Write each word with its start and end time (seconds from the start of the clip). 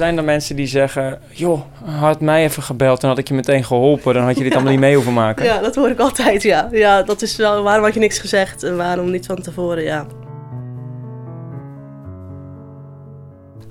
Zijn 0.00 0.16
er 0.16 0.24
mensen 0.24 0.56
die 0.56 0.66
zeggen, 0.66 1.20
joh, 1.30 1.60
had 1.84 2.20
mij 2.20 2.42
even 2.44 2.62
gebeld, 2.62 3.00
dan 3.00 3.10
had 3.10 3.18
ik 3.18 3.28
je 3.28 3.34
meteen 3.34 3.64
geholpen. 3.64 4.14
Dan 4.14 4.22
had 4.24 4.36
je 4.36 4.42
dit 4.42 4.52
allemaal 4.52 4.70
niet 4.70 4.80
mee 4.80 4.94
hoeven 4.94 5.12
maken. 5.12 5.44
Ja, 5.44 5.60
dat 5.60 5.74
hoor 5.74 5.88
ik 5.88 5.98
altijd, 5.98 6.42
ja. 6.42 6.68
Ja, 6.72 7.02
dat 7.02 7.22
is 7.22 7.36
wel, 7.36 7.62
waarom 7.62 7.84
had 7.84 7.94
je 7.94 8.00
niks 8.00 8.18
gezegd 8.18 8.62
en 8.62 8.76
waarom 8.76 9.10
niet 9.10 9.26
van 9.26 9.42
tevoren, 9.42 9.82
ja. 9.82 10.06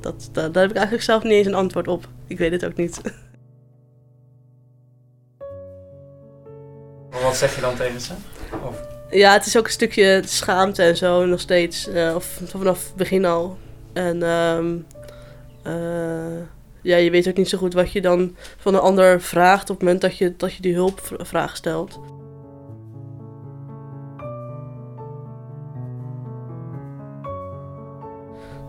Dat, 0.02 0.30
daar, 0.32 0.52
daar 0.52 0.62
heb 0.62 0.72
ik 0.72 0.78
eigenlijk 0.78 1.06
zelf 1.06 1.24
niet 1.24 1.32
eens 1.32 1.48
een 1.48 1.54
antwoord 1.54 1.88
op. 1.88 2.08
Ik 2.28 2.38
weet 2.38 2.52
het 2.52 2.66
ook 2.66 2.76
niet. 2.76 3.02
Wat 7.24 7.36
zeg 7.38 7.56
je 7.56 7.62
dan 7.62 7.76
tegen 7.76 8.02
ze? 8.02 8.14
Of... 8.68 8.82
Ja, 9.10 9.34
het 9.34 9.46
is 9.46 9.58
ook 9.58 9.66
een 9.66 9.72
stukje 9.72 10.22
schaamte 10.26 10.84
en 10.84 10.98
zo 10.98 11.26
nog 11.26 11.40
steeds. 11.40 11.88
eh, 11.88 12.16
of 12.16 12.40
vanaf 12.46 12.84
het 12.86 12.96
begin 12.96 13.26
al. 13.26 13.58
En 13.94 14.24
ehm, 14.24 14.76
eh, 15.64 16.44
ja, 16.82 16.98
je 16.98 17.12
weet 17.12 17.28
ook 17.28 17.38
niet 17.38 17.50
zo 17.50 17.58
goed 17.58 17.74
wat 17.74 17.92
je 17.92 18.02
dan 18.02 18.36
van 18.58 18.74
een 18.74 18.80
ander 18.80 19.22
vraagt 19.22 19.70
op 19.70 19.76
het 19.76 19.84
moment 19.84 20.02
dat 20.02 20.18
je, 20.18 20.34
dat 20.38 20.54
je 20.54 20.62
die 20.62 20.74
hulpvraag 20.74 21.56
stelt. 21.56 22.00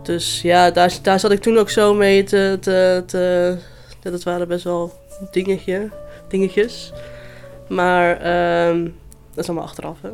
Dus 0.02 0.42
ja, 0.42 0.70
daar, 0.70 0.98
daar 1.02 1.20
zat 1.20 1.30
ik 1.30 1.40
toen 1.40 1.58
ook 1.58 1.70
zo 1.70 1.94
mee 1.94 2.22
te... 2.22 2.56
te, 2.60 3.02
te 3.06 3.56
ja, 4.02 4.10
dat 4.10 4.22
waren 4.22 4.48
best 4.48 4.64
wel 4.64 4.92
dingetje, 5.30 5.90
dingetjes. 6.28 6.92
Maar 7.68 8.20
ehm, 8.20 8.84
dat 9.34 9.44
is 9.44 9.46
allemaal 9.46 9.66
achteraf, 9.66 9.98
hè. 10.00 10.08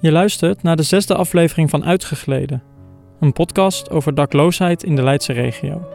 Je 0.00 0.12
luistert 0.12 0.62
naar 0.62 0.76
de 0.76 0.82
zesde 0.82 1.14
aflevering 1.14 1.70
van 1.70 1.84
Uitgegleden, 1.84 2.62
een 3.22 3.32
podcast 3.32 3.90
over 3.90 4.14
dakloosheid 4.14 4.82
in 4.82 4.96
de 4.96 5.02
Leidse 5.02 5.32
regio. 5.32 5.88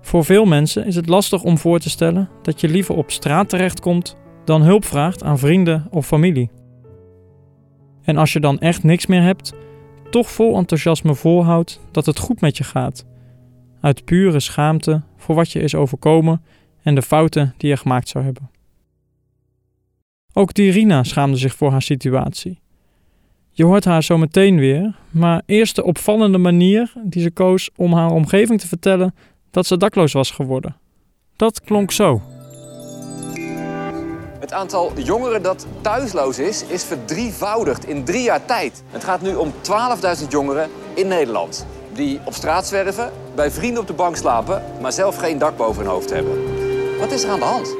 Voor 0.00 0.24
veel 0.24 0.44
mensen 0.44 0.86
is 0.86 0.94
het 0.94 1.08
lastig 1.08 1.42
om 1.42 1.58
voor 1.58 1.78
te 1.78 1.90
stellen 1.90 2.28
dat 2.42 2.60
je 2.60 2.68
liever 2.68 2.94
op 2.94 3.10
straat 3.10 3.48
terechtkomt 3.48 4.16
dan 4.44 4.62
hulp 4.62 4.84
vraagt 4.84 5.22
aan 5.22 5.38
vrienden 5.38 5.86
of 5.90 6.06
familie. 6.06 6.50
En 8.02 8.16
als 8.16 8.32
je 8.32 8.40
dan 8.40 8.58
echt 8.58 8.82
niks 8.82 9.06
meer 9.06 9.22
hebt, 9.22 9.54
toch 10.10 10.30
vol 10.30 10.56
enthousiasme 10.56 11.14
volhoudt 11.14 11.80
dat 11.90 12.06
het 12.06 12.18
goed 12.18 12.40
met 12.40 12.56
je 12.56 12.64
gaat, 12.64 13.06
uit 13.80 14.04
pure 14.04 14.40
schaamte 14.40 15.02
voor 15.16 15.34
wat 15.34 15.52
je 15.52 15.60
is 15.60 15.74
overkomen 15.74 16.42
en 16.82 16.94
de 16.94 17.02
fouten 17.02 17.54
die 17.56 17.70
je 17.70 17.76
gemaakt 17.76 18.08
zou 18.08 18.24
hebben. 18.24 18.50
Ook 20.32 20.54
Dirina 20.54 21.02
schaamde 21.02 21.36
zich 21.36 21.54
voor 21.54 21.70
haar 21.70 21.82
situatie. 21.82 22.60
Je 23.52 23.64
hoort 23.64 23.84
haar 23.84 24.02
zo 24.02 24.18
meteen 24.18 24.58
weer, 24.58 24.94
maar 25.10 25.42
eerst 25.46 25.76
de 25.76 25.84
opvallende 25.84 26.38
manier 26.38 26.92
die 27.04 27.22
ze 27.22 27.30
koos 27.30 27.70
om 27.76 27.92
haar 27.92 28.10
omgeving 28.10 28.60
te 28.60 28.66
vertellen 28.66 29.14
dat 29.50 29.66
ze 29.66 29.76
dakloos 29.76 30.12
was 30.12 30.30
geworden. 30.30 30.76
Dat 31.36 31.60
klonk 31.60 31.90
zo. 31.90 32.22
Het 34.40 34.52
aantal 34.52 34.92
jongeren 34.98 35.42
dat 35.42 35.66
thuisloos 35.80 36.38
is, 36.38 36.64
is 36.64 36.84
verdrievoudigd 36.84 37.86
in 37.86 38.04
drie 38.04 38.22
jaar 38.22 38.44
tijd. 38.44 38.82
Het 38.90 39.04
gaat 39.04 39.22
nu 39.22 39.34
om 39.34 39.52
12.000 40.22 40.28
jongeren 40.28 40.70
in 40.94 41.08
Nederland. 41.08 41.66
Die 41.92 42.20
op 42.24 42.32
straat 42.32 42.66
zwerven, 42.66 43.12
bij 43.34 43.50
vrienden 43.50 43.80
op 43.80 43.86
de 43.86 43.92
bank 43.92 44.16
slapen, 44.16 44.62
maar 44.80 44.92
zelf 44.92 45.16
geen 45.16 45.38
dak 45.38 45.56
boven 45.56 45.82
hun 45.82 45.90
hoofd 45.90 46.10
hebben. 46.10 46.32
Wat 46.98 47.12
is 47.12 47.24
er 47.24 47.30
aan 47.30 47.38
de 47.38 47.44
hand? 47.44 47.76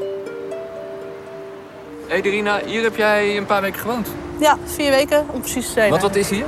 Hey 2.09 2.21
Dirina, 2.21 2.61
hier 2.65 2.83
heb 2.83 2.97
jij 2.97 3.37
een 3.37 3.47
paar 3.47 3.63
weken 3.63 3.81
gewoond. 3.81 4.09
Ja, 4.41 4.59
vier 4.65 4.91
weken 4.91 5.25
om 5.31 5.41
precies 5.41 5.67
te 5.67 5.73
zijn. 5.73 5.91
Wat, 5.91 6.01
wat 6.01 6.17
is 6.17 6.31
hier? 6.31 6.45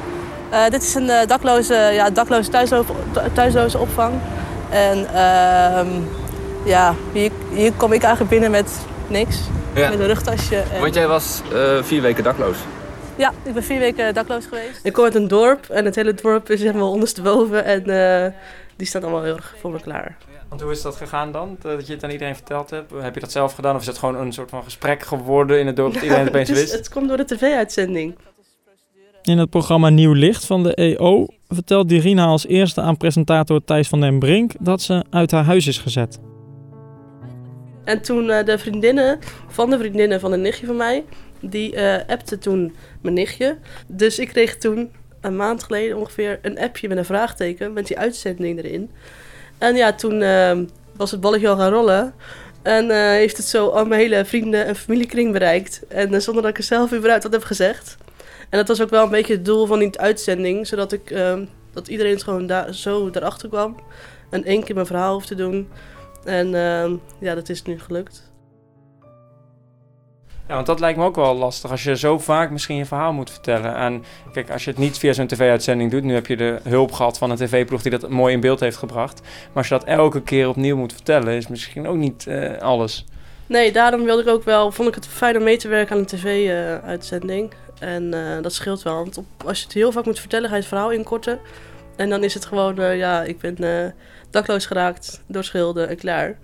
Eh, 0.50 0.68
dit 0.68 0.82
is 0.82 0.94
een 0.94 1.10
eh, 1.10 1.26
dakloze, 1.26 1.74
ja, 1.74 2.10
dakloze 2.10 2.50
thuislo- 2.50 2.84
thuisloze 3.33 3.78
opvang. 3.78 4.14
En 4.70 5.06
ehm, 5.14 5.89
ja, 6.64 6.94
hier, 7.12 7.30
hier 7.52 7.72
kom 7.72 7.92
ik 7.92 8.02
eigenlijk 8.02 8.30
binnen 8.30 8.50
met 8.50 8.70
niks. 9.06 9.39
Ja. 9.74 9.89
Met 9.90 9.98
een 10.00 10.06
rugtasje. 10.06 10.56
En... 10.56 10.80
Want 10.80 10.94
jij 10.94 11.06
was 11.06 11.40
eh, 11.52 11.83
vier 11.83 12.02
weken 12.02 12.24
dakloos. 12.24 12.56
Ja, 13.17 13.33
ik 13.42 13.55
ben 13.55 13.62
vier 13.64 13.78
weken 13.78 14.14
dakloos 14.14 14.44
geweest. 14.44 14.80
Ik 14.83 14.92
kom 14.92 15.05
uit 15.05 15.14
een 15.14 15.28
dorp 15.28 15.67
en 15.68 15.84
het 15.84 15.94
hele 15.94 16.14
dorp 16.14 16.50
is 16.50 16.61
helemaal 16.62 16.90
ondersteboven. 16.90 17.64
En 17.64 17.84
eh, 18.24 18.33
die 18.77 18.86
staat 18.86 19.02
allemaal 19.02 19.22
heel 19.22 19.36
erg 19.36 19.55
voor 19.61 19.70
me 19.70 19.80
klaar. 19.80 20.17
Want 20.52 20.64
hoe 20.64 20.73
is 20.73 20.83
dat 20.83 20.96
gegaan 20.96 21.33
dan? 21.33 21.57
Dat 21.61 21.86
je 21.86 21.92
het 21.92 22.05
aan 22.05 22.11
iedereen 22.11 22.35
verteld 22.35 22.70
hebt? 22.70 22.92
Heb 23.01 23.14
je 23.14 23.20
dat 23.20 23.33
zelf 23.33 23.55
gedaan? 23.55 23.74
Of 23.74 23.80
is 23.80 23.86
het 23.86 23.98
gewoon 23.98 24.17
een 24.17 24.33
soort 24.33 24.51
van 24.51 24.64
gesprek 24.64 25.02
geworden 25.02 25.61
in 25.61 25.67
het 25.67 25.77
dorp 25.77 25.92
dat 25.95 26.02
iedereen 26.02 26.24
het 26.24 26.33
opeens 26.35 26.51
wist? 26.51 26.73
het 26.73 26.89
komt 26.89 27.08
door 27.08 27.17
de 27.17 27.24
tv-uitzending. 27.24 28.14
In 29.23 29.39
het 29.39 29.51
programma 29.51 29.89
Nieuw 29.89 30.12
Licht 30.12 30.46
van 30.46 30.62
de 30.62 30.74
EO 30.74 31.27
vertelt 31.48 31.89
Dirina 31.89 32.24
als 32.24 32.46
eerste 32.46 32.80
aan 32.80 32.96
presentator 32.96 33.64
Thijs 33.64 33.89
van 33.89 34.01
den 34.01 34.18
Brink 34.18 34.52
dat 34.61 34.83
ze 34.83 35.05
uit 35.11 35.30
haar 35.30 35.45
huis 35.45 35.67
is 35.67 35.79
gezet. 35.79 36.18
En 37.85 38.02
toen 38.02 38.30
eh, 38.30 38.45
de 38.45 38.58
vriendinnen 38.58 39.18
van 39.48 39.70
de 39.70 39.79
vriendinnen 39.79 40.20
van 40.20 40.33
een 40.33 40.41
nichtje 40.41 40.67
van 40.67 40.77
mij, 40.77 41.05
die 41.41 41.74
eh 41.74 42.08
appte 42.08 42.39
toen 42.39 42.74
mijn 43.01 43.14
nichtje. 43.14 43.58
Dus 43.86 44.18
ik 44.18 44.29
kreeg 44.29 44.57
toen 44.57 44.91
een 45.20 45.36
maand 45.36 45.62
geleden 45.62 45.96
ongeveer 45.96 46.39
een 46.42 46.58
appje 46.58 46.89
met 46.89 46.98
een 46.98 47.05
vraagteken 47.05 47.73
met 47.73 47.86
die 47.86 47.98
uitzending 47.98 48.58
erin. 48.58 48.91
En 49.62 49.77
ja, 49.77 49.92
toen 49.92 50.23
eh, 50.23 50.58
was 50.96 51.11
het 51.11 51.20
balletje 51.20 51.48
al 51.48 51.56
gaan 51.56 51.73
rollen. 51.73 52.14
En 52.62 52.90
eh, 52.90 52.96
heeft 52.96 53.36
het 53.36 53.46
zo 53.46 53.68
al 53.68 53.84
mijn 53.84 54.00
hele 54.00 54.24
vrienden- 54.24 54.67
en 54.67 54.77
familiekring 54.77 55.33
bereikt. 55.33 55.83
En 55.89 56.14
eh, 56.14 56.20
zonder 56.20 56.42
dat 56.42 56.52
ik 56.52 56.58
er 56.58 56.64
zelf 56.64 56.92
überhaupt 56.92 57.23
wat 57.23 57.33
heb 57.33 57.45
gezegd. 57.45 57.96
En 58.50 58.58
dat 58.58 58.68
was 58.68 58.83
ook 58.83 58.90
wel 58.90 59.05
een 59.05 59.11
beetje 59.11 59.33
het 59.33 59.45
doel 59.45 59.67
van 59.67 59.78
die 59.78 59.98
uitzending. 59.98 60.67
Zodat 60.67 60.92
ik, 60.92 61.11
eh, 61.11 61.39
dat 61.73 61.89
iedereen 61.89 62.20
gewoon 62.20 62.74
zo 62.74 63.11
daarachter 63.11 63.48
kwam. 63.48 63.77
En 64.30 64.45
één 64.45 64.64
keer 64.64 64.74
mijn 64.74 64.86
verhaal 64.86 65.12
hoefde 65.12 65.34
te 65.34 65.42
doen. 65.42 65.68
En 66.24 66.55
eh, 66.55 66.90
ja, 67.18 67.34
dat 67.34 67.48
is 67.48 67.62
nu 67.62 67.80
gelukt. 67.80 68.31
Ja, 70.52 70.58
want 70.58 70.70
dat 70.70 70.80
lijkt 70.80 70.98
me 70.98 71.05
ook 71.05 71.17
wel 71.17 71.35
lastig 71.35 71.70
als 71.70 71.83
je 71.83 71.96
zo 71.96 72.18
vaak 72.18 72.51
misschien 72.51 72.77
je 72.77 72.85
verhaal 72.85 73.13
moet 73.13 73.30
vertellen. 73.30 73.74
En 73.74 74.05
kijk, 74.33 74.51
als 74.51 74.64
je 74.64 74.70
het 74.70 74.79
niet 74.79 74.98
via 74.98 75.13
zo'n 75.13 75.27
tv-uitzending 75.27 75.90
doet, 75.90 76.02
nu 76.02 76.14
heb 76.14 76.27
je 76.27 76.36
de 76.36 76.61
hulp 76.63 76.92
gehad 76.92 77.18
van 77.18 77.30
een 77.30 77.36
tv-ploeg 77.36 77.83
die 77.83 77.90
dat 77.90 78.08
mooi 78.08 78.35
in 78.35 78.40
beeld 78.40 78.61
heeft 78.61 78.77
gebracht. 78.77 79.20
Maar 79.20 79.51
als 79.55 79.68
je 79.68 79.74
dat 79.74 79.85
elke 79.85 80.23
keer 80.23 80.48
opnieuw 80.48 80.77
moet 80.77 80.92
vertellen, 80.92 81.35
is 81.35 81.48
misschien 81.48 81.86
ook 81.86 81.96
niet 81.96 82.27
eh, 82.27 82.58
alles. 82.58 83.05
Nee, 83.46 83.73
daarom 83.73 84.05
wilde 84.05 84.23
ik 84.23 84.29
ook 84.29 84.45
wel, 84.45 84.73
vond 84.73 84.89
ik 84.89 84.95
het 84.95 85.07
fijn 85.07 85.36
om 85.36 85.42
mee 85.42 85.57
te 85.57 85.68
werken 85.68 85.95
aan 85.95 85.98
een 85.98 86.07
tv-uitzending. 86.07 87.52
en 87.79 88.14
eh, 88.14 88.42
dat 88.42 88.52
scheelt 88.52 88.83
wel, 88.83 88.95
want 88.95 89.18
op, 89.18 89.27
als 89.45 89.58
je 89.58 89.64
het 89.64 89.74
heel 89.74 89.92
vaak 89.92 90.05
moet 90.05 90.20
vertellen, 90.20 90.48
ga 90.48 90.55
je 90.55 90.61
het 90.61 90.68
verhaal 90.68 90.91
inkorten. 90.91 91.39
En 91.96 92.11
dan 92.11 92.24
is 92.24 92.35
het 92.35 92.45
gewoon, 92.45 92.79
eh, 92.79 92.96
ja, 92.96 93.23
ik 93.23 93.39
ben 93.39 93.95
dakloos 94.30 94.67
geraakt 94.67 95.23
door 95.27 95.45
schilden 95.45 95.89
en 95.89 95.96
klaar. 95.96 96.39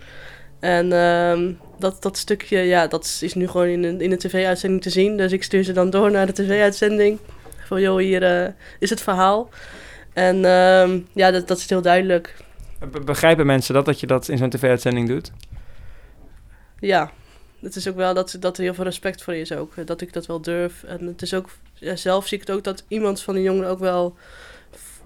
En 0.61 0.93
ehm, 0.93 1.53
dat, 1.79 2.03
dat 2.03 2.17
stukje, 2.17 2.59
ja, 2.59 2.87
dat 2.87 3.19
is 3.21 3.35
nu 3.35 3.49
gewoon 3.49 3.67
in 3.67 3.85
een, 3.85 4.01
in 4.01 4.13
een 4.13 4.19
tv-uitzending 4.19 4.83
te 4.83 4.91
zien. 4.91 5.17
Dus 5.17 5.33
ik 5.33 5.43
stuur 5.43 5.65
ze 5.65 5.73
dan 5.73 5.91
door 5.91 6.11
naar 6.11 6.27
de 6.27 6.33
tv-uitzending. 6.33 7.19
Van, 7.67 7.81
joh, 7.81 7.99
hier 7.99 8.23
eh, 8.23 8.53
is 8.79 8.91
het 8.91 9.01
verhaal. 9.01 9.49
En 10.13 10.45
ehm, 10.45 11.01
ja, 11.13 11.31
dat, 11.31 11.49
dat 11.49 11.59
is 11.59 11.69
heel 11.69 11.83
duidelijk. 11.83 12.35
Be- 12.91 13.01
begrijpen 13.01 13.47
mensen 13.47 13.75
dat, 13.75 13.85
dat 13.85 14.01
je 14.01 14.07
dat 14.07 14.29
in 14.29 14.39
zo'n 14.39 14.51
tv-uitzending 14.51 15.09
doet? 15.09 15.33
Ja, 16.81 17.11
het 17.61 17.77
is 17.77 17.89
ook 17.89 17.97
wel 17.97 18.15
dat, 18.15 18.37
dat 18.41 18.57
er 18.57 18.63
heel 18.63 18.75
veel 18.75 18.85
respect 18.85 19.23
voor 19.23 19.35
is 19.35 19.53
ook. 19.53 19.73
eh, 19.77 19.87
Dat 19.87 20.01
ik 20.01 20.13
dat 20.13 20.27
wel 20.27 20.41
durf. 20.41 20.83
En 20.83 21.07
het 21.07 21.23
is 21.23 21.35
ook, 21.35 21.49
ja, 21.75 21.97
zelf 21.97 22.27
zie 22.27 22.39
ik 22.41 22.47
het 22.47 22.57
ook 22.57 22.65
dat 22.65 22.85
iemand 22.89 23.23
van 23.23 23.35
de 23.35 23.43
jongeren 23.43 23.71
ook 23.71 23.79
wel 23.79 24.17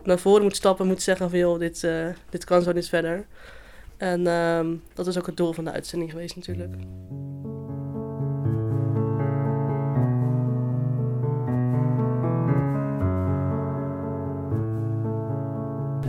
naar 0.04 0.18
voren 0.18 0.42
moet 0.42 0.56
stappen. 0.56 0.86
Moet 0.86 1.02
zeggen 1.02 1.30
van 1.30 1.38
joh, 1.38 1.58
dit, 1.58 1.84
eh, 1.84 2.06
dit 2.30 2.44
kan 2.44 2.62
zo 2.62 2.72
niet 2.72 2.88
verder. 2.88 3.24
En 4.02 4.26
ehm, 4.26 4.66
dat 4.94 5.06
is 5.06 5.18
ook 5.18 5.26
het 5.26 5.36
doel 5.36 5.52
van 5.52 5.64
de 5.64 5.72
uitzending 5.72 6.10
geweest 6.10 6.36
natuurlijk. 6.36 6.74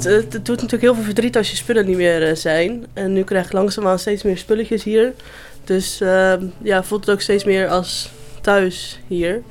Het, 0.02 0.32
doet 0.32 0.48
natuurlijk 0.48 0.82
heel 0.82 0.94
veel 0.96 1.04
verdriet 1.04 1.38
als 1.38 1.50
je 1.50 1.56
spullen 1.56 1.86
niet 1.86 1.98
meer 1.98 2.28
eh, 2.28 2.36
zijn. 2.36 2.86
En 2.94 3.14
nu 3.14 3.24
krijg 3.24 3.46
ik 3.46 3.52
langzaamaan 3.52 4.00
steeds 4.00 4.24
meer 4.24 4.38
spulletjes 4.38 4.84
hier. 4.84 5.14
Dus 5.64 6.02
ehm, 6.02 6.46
ja, 6.62 6.84
voelt 6.84 7.06
het 7.06 7.16
ook 7.16 7.22
steeds 7.22 7.44
meer 7.44 7.68
als 7.68 8.12
thuis 8.42 9.00
hier. 9.08 9.42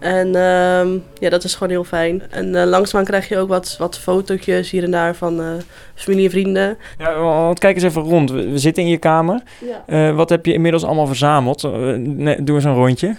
En 0.00 0.34
ehm, 0.34 0.98
ja, 1.18 1.28
dat 1.30 1.44
is 1.44 1.54
gewoon 1.54 1.68
heel 1.68 1.84
fijn. 1.84 2.22
En 2.30 2.54
eh, 2.54 2.66
langzaamaan 2.66 3.06
krijg 3.06 3.28
je 3.28 3.38
ook 3.38 3.48
wat, 3.48 3.76
wat 3.78 3.98
fotootjes 3.98 4.70
hier 4.70 4.82
en 4.82 4.90
daar 4.90 5.14
van 5.14 5.40
eh, 5.40 5.46
familie 5.94 6.24
en 6.24 6.30
vrienden. 6.30 6.78
Ja, 6.98 7.18
want 7.18 7.58
kijk 7.58 7.74
eens 7.74 7.84
even 7.84 8.02
rond. 8.02 8.30
We, 8.30 8.50
we 8.50 8.58
zitten 8.58 8.82
in 8.82 8.88
je 8.88 8.98
kamer. 8.98 9.42
Ja. 9.58 9.82
Eh, 9.86 10.16
wat 10.16 10.28
heb 10.28 10.46
je 10.46 10.52
inmiddels 10.52 10.84
allemaal 10.84 11.06
verzameld? 11.06 11.62
Nee, 11.96 12.42
doe 12.42 12.54
eens 12.54 12.64
een 12.64 12.74
rondje. 12.74 13.16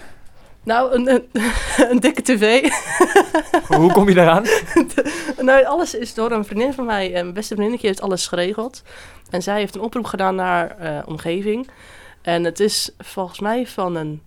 Nou, 0.64 0.94
een, 0.94 1.10
een, 1.10 1.24
een 1.90 2.00
dikke 2.00 2.22
tv. 2.22 2.68
Hoe 3.66 3.92
kom 3.92 4.08
je 4.08 4.14
daaraan? 4.14 4.44
nou, 5.40 5.64
alles 5.64 5.94
is 5.94 6.14
door 6.14 6.30
een 6.30 6.44
vriendin 6.44 6.72
van 6.72 6.84
mij. 6.84 7.10
Mijn 7.10 7.32
beste 7.32 7.54
vriendinnetje 7.54 7.86
heeft 7.86 8.00
alles 8.00 8.26
geregeld. 8.26 8.82
En 9.30 9.42
zij 9.42 9.58
heeft 9.58 9.74
een 9.74 9.80
oproep 9.80 10.04
gedaan 10.04 10.34
naar 10.34 10.76
omgeving. 11.06 11.68
En 12.22 12.44
het 12.44 12.60
is 12.60 12.90
volgens 12.98 13.40
mij 13.40 13.66
van 13.66 13.96
een 13.96 14.22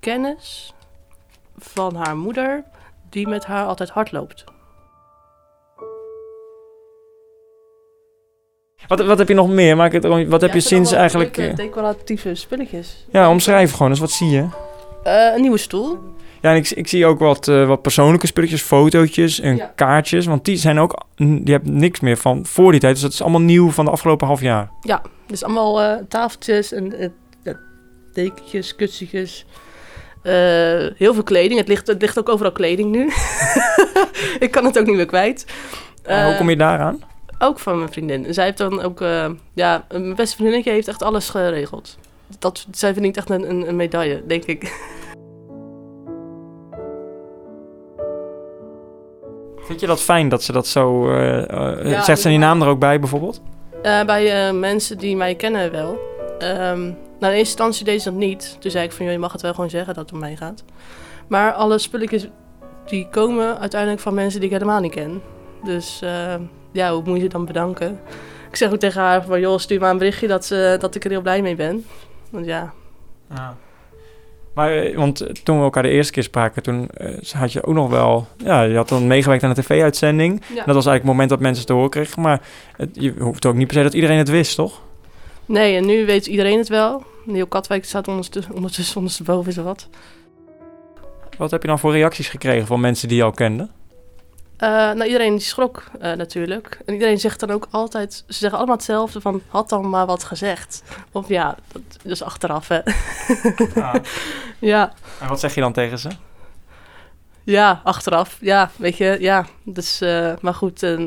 kennis 0.00 0.72
van 1.58 1.94
haar 1.94 2.16
moeder... 2.16 2.64
die 3.10 3.28
met 3.28 3.44
haar 3.44 3.66
altijd 3.66 3.90
hardloopt. 3.90 4.44
Wat, 8.86 9.04
wat 9.06 9.18
heb 9.18 9.28
je 9.28 9.34
nog 9.34 9.48
meer? 9.48 9.76
Maak 9.76 9.92
het, 9.92 10.04
wat 10.04 10.40
heb 10.40 10.50
Ja, 10.50 10.56
je 10.56 10.60
sinds 10.60 10.92
eigenlijk... 10.92 11.36
leuke 11.36 11.50
eh, 11.50 11.56
decoratieve 11.56 12.34
spulletjes. 12.34 13.06
Ja, 13.12 13.30
omschrijf 13.30 13.72
gewoon 13.72 13.88
eens. 13.90 14.00
Wat 14.00 14.10
zie 14.10 14.28
je? 14.30 14.46
Eh, 15.02 15.34
een 15.34 15.40
nieuwe 15.40 15.58
stoel. 15.58 15.98
Ja, 16.40 16.50
en 16.50 16.56
ik, 16.56 16.70
ik 16.70 16.88
zie 16.88 17.06
ook 17.06 17.18
wat, 17.18 17.48
eh, 17.48 17.66
wat 17.66 17.82
persoonlijke 17.82 18.26
spulletjes, 18.26 18.62
fotootjes 18.62 19.40
en 19.40 19.56
Ja. 19.56 19.72
kaartjes. 19.74 20.26
Want 20.26 20.44
die 20.44 20.56
zijn 20.56 20.78
ook... 20.78 21.02
Je 21.16 21.50
hebt 21.50 21.66
niks 21.66 22.00
meer 22.00 22.16
van 22.16 22.46
voor 22.46 22.70
die 22.70 22.80
tijd. 22.80 22.92
Dus 22.92 23.02
dat 23.02 23.12
is 23.12 23.22
allemaal 23.22 23.40
nieuw 23.40 23.70
van 23.70 23.84
de 23.84 23.90
afgelopen 23.90 24.26
half 24.26 24.40
jaar. 24.40 24.70
Dus 25.26 25.44
allemaal 25.44 26.00
tafeltjes 26.08 26.72
en 26.72 27.12
ja, 27.42 27.58
dekentjes, 28.12 28.76
kussentjes. 28.76 29.46
Eh, 30.22 30.32
heel 30.96 31.14
veel 31.14 31.22
kleding. 31.22 31.58
Het 31.58 31.68
ligt, 31.68 31.86
het 31.86 32.00
ligt 32.00 32.18
ook 32.18 32.28
overal 32.28 32.52
kleding 32.52 32.90
nu. 32.90 33.10
ik 34.46 34.48
kan 34.50 34.64
het 34.64 34.78
ook 34.78 34.86
niet 34.86 34.96
meer 34.96 35.06
kwijt. 35.06 35.46
Hoe 36.04 36.14
Eh, 36.14 36.36
kom 36.36 36.50
je 36.50 36.56
daaraan? 36.56 37.02
Ook 37.38 37.58
van 37.58 37.78
mijn 37.78 37.92
vriendin. 37.92 38.34
Zij 38.34 38.44
heeft 38.44 38.58
dan 38.58 38.82
ook... 38.82 39.00
eh, 39.00 39.26
ja, 39.54 39.84
mijn 39.90 40.14
beste 40.14 40.34
vriendinnetje 40.36 40.70
heeft 40.70 40.88
echt 40.88 41.02
alles 41.02 41.28
geregeld. 41.30 41.98
Dat, 42.38 42.66
zij 42.70 42.92
verdient 42.92 43.16
echt 43.16 43.30
een, 43.30 43.50
een, 43.50 43.68
een 43.68 43.76
medaille, 43.76 44.22
denk 44.26 44.44
ik. 44.44 44.72
Vind 49.56 49.80
je 49.80 49.86
dat 49.86 50.00
fijn 50.00 50.28
dat 50.28 50.42
ze 50.42 50.52
dat 50.52 50.66
zo... 50.66 51.10
eh, 51.14 51.90
Ja, 51.90 52.02
zegt 52.02 52.20
ze 52.20 52.28
die 52.28 52.38
naam 52.38 52.62
er 52.62 52.68
ook 52.68 52.78
bij 52.78 53.00
bijvoorbeeld? 53.00 53.40
Bij 53.82 54.52
mensen 54.52 54.98
die 54.98 55.16
mij 55.16 55.34
kennen 55.34 55.72
wel. 55.72 55.98
Ehm, 56.38 56.90
nou, 57.18 57.32
in 57.32 57.38
eerste 57.38 57.38
instantie 57.38 57.84
deed 57.84 58.02
ze 58.02 58.10
dat 58.10 58.18
niet. 58.18 58.56
Toen 58.60 58.70
zei 58.70 58.84
ik 58.84 58.92
van, 58.92 59.04
joh, 59.04 59.14
je 59.14 59.20
mag 59.20 59.32
het 59.32 59.42
wel 59.42 59.54
gewoon 59.54 59.70
zeggen 59.70 59.94
dat 59.94 60.04
het 60.04 60.12
om 60.12 60.18
mij 60.18 60.36
gaat. 60.36 60.64
Maar 61.28 61.52
alle 61.52 61.78
spulletjes 61.78 62.28
die 62.86 63.08
komen 63.08 63.58
uiteindelijk 63.58 64.00
van 64.00 64.14
mensen 64.14 64.40
die 64.40 64.48
ik 64.48 64.54
helemaal 64.54 64.80
niet 64.80 64.94
ken. 64.94 65.22
Dus 65.64 66.00
eh, 66.02 66.34
ja, 66.72 66.92
hoe 66.92 67.02
moet 67.04 67.16
je 67.16 67.22
ze 67.22 67.28
dan 67.28 67.44
bedanken? 67.44 68.00
Ik 68.50 68.56
zeg 68.56 68.72
ook 68.72 68.78
tegen 68.78 69.00
haar 69.00 69.24
van, 69.24 69.40
joh, 69.40 69.58
stuur 69.58 69.80
maar 69.80 69.90
een 69.90 69.98
berichtje 69.98 70.26
dat, 70.26 70.44
ze, 70.44 70.76
dat 70.80 70.94
ik 70.94 71.04
er 71.04 71.10
heel 71.10 71.20
blij 71.20 71.42
mee 71.42 71.54
ben. 71.54 71.84
Want 72.30 72.46
ja, 72.46 72.72
Maar, 74.54 74.72
eh, 74.72 74.96
want 74.96 75.44
toen 75.44 75.56
we 75.58 75.62
elkaar 75.62 75.82
de 75.82 75.88
eerste 75.88 76.12
keer 76.12 76.22
spraken, 76.22 76.62
toen 76.62 76.88
eh, 76.88 77.32
had 77.32 77.52
je 77.52 77.64
ook 77.64 77.74
nog 77.74 77.90
wel... 77.90 78.26
Ja, 78.36 78.62
je 78.62 78.76
had 78.76 78.88
dan 78.88 79.06
meegewerkt 79.06 79.42
aan 79.42 79.54
de 79.54 79.60
tv-uitzending. 79.60 80.40
Ja. 80.40 80.64
Dat 80.64 80.74
was 80.74 80.86
eigenlijk 80.86 80.98
het 80.98 81.04
moment 81.04 81.28
dat 81.28 81.40
mensen 81.40 81.58
het 81.58 81.66
te 81.66 81.72
horen 81.72 81.90
kregen. 81.90 82.22
Maar 82.22 82.40
het, 82.76 82.90
je 82.92 83.14
hoeft 83.18 83.46
ook 83.46 83.54
niet 83.54 83.66
per 83.66 83.76
se 83.76 83.82
dat 83.82 83.94
iedereen 83.94 84.18
het 84.18 84.28
wist, 84.28 84.54
toch? 84.54 84.80
Nee, 85.48 85.76
en 85.76 85.86
nu 85.86 86.06
weet 86.06 86.26
iedereen 86.26 86.58
het 86.58 86.68
wel. 86.68 87.04
Heel 87.26 87.46
Katwijk 87.46 87.84
staat 87.84 88.08
ondertussen, 88.08 88.54
ondertussen 88.54 88.96
ondersteboven 88.96 89.50
is 89.50 89.56
er 89.56 89.64
wat. 89.64 89.88
Wat 91.38 91.50
heb 91.50 91.62
je 91.62 91.68
dan 91.68 91.78
voor 91.78 91.92
reacties 91.92 92.28
gekregen 92.28 92.66
van 92.66 92.80
mensen 92.80 93.08
die 93.08 93.22
al 93.22 93.30
kenden? 93.30 93.70
Eh, 94.56 94.68
nou, 94.68 95.04
iedereen 95.04 95.30
die 95.30 95.40
schrok 95.40 95.84
eh, 96.00 96.12
natuurlijk. 96.12 96.78
En 96.86 96.92
iedereen 96.92 97.18
zegt 97.18 97.40
dan 97.40 97.50
ook 97.50 97.68
altijd... 97.70 98.14
Ze 98.14 98.38
zeggen 98.38 98.58
allemaal 98.58 98.76
hetzelfde 98.76 99.20
van... 99.20 99.42
Had 99.48 99.68
dan 99.68 99.88
maar 99.88 100.06
wat 100.06 100.24
gezegd. 100.24 100.82
Of 101.12 101.28
ja, 101.28 101.56
dat 101.72 101.82
is 102.02 102.22
achteraf, 102.22 102.68
hè. 102.68 102.80
ja, 104.60 104.92
En 105.20 105.28
wat 105.28 105.40
zeg 105.40 105.54
je 105.54 105.60
dan 105.60 105.72
tegen 105.72 105.98
ze? 105.98 106.08
Ja, 107.50 107.80
achteraf. 107.84 108.38
Ja, 108.40 108.70
weet 108.76 108.96
je, 108.96 109.16
ja. 109.20 109.46
Dus, 109.62 110.00
eh, 110.00 110.32
maar 110.40 110.54
goed, 110.54 110.82
eh, 110.82 110.98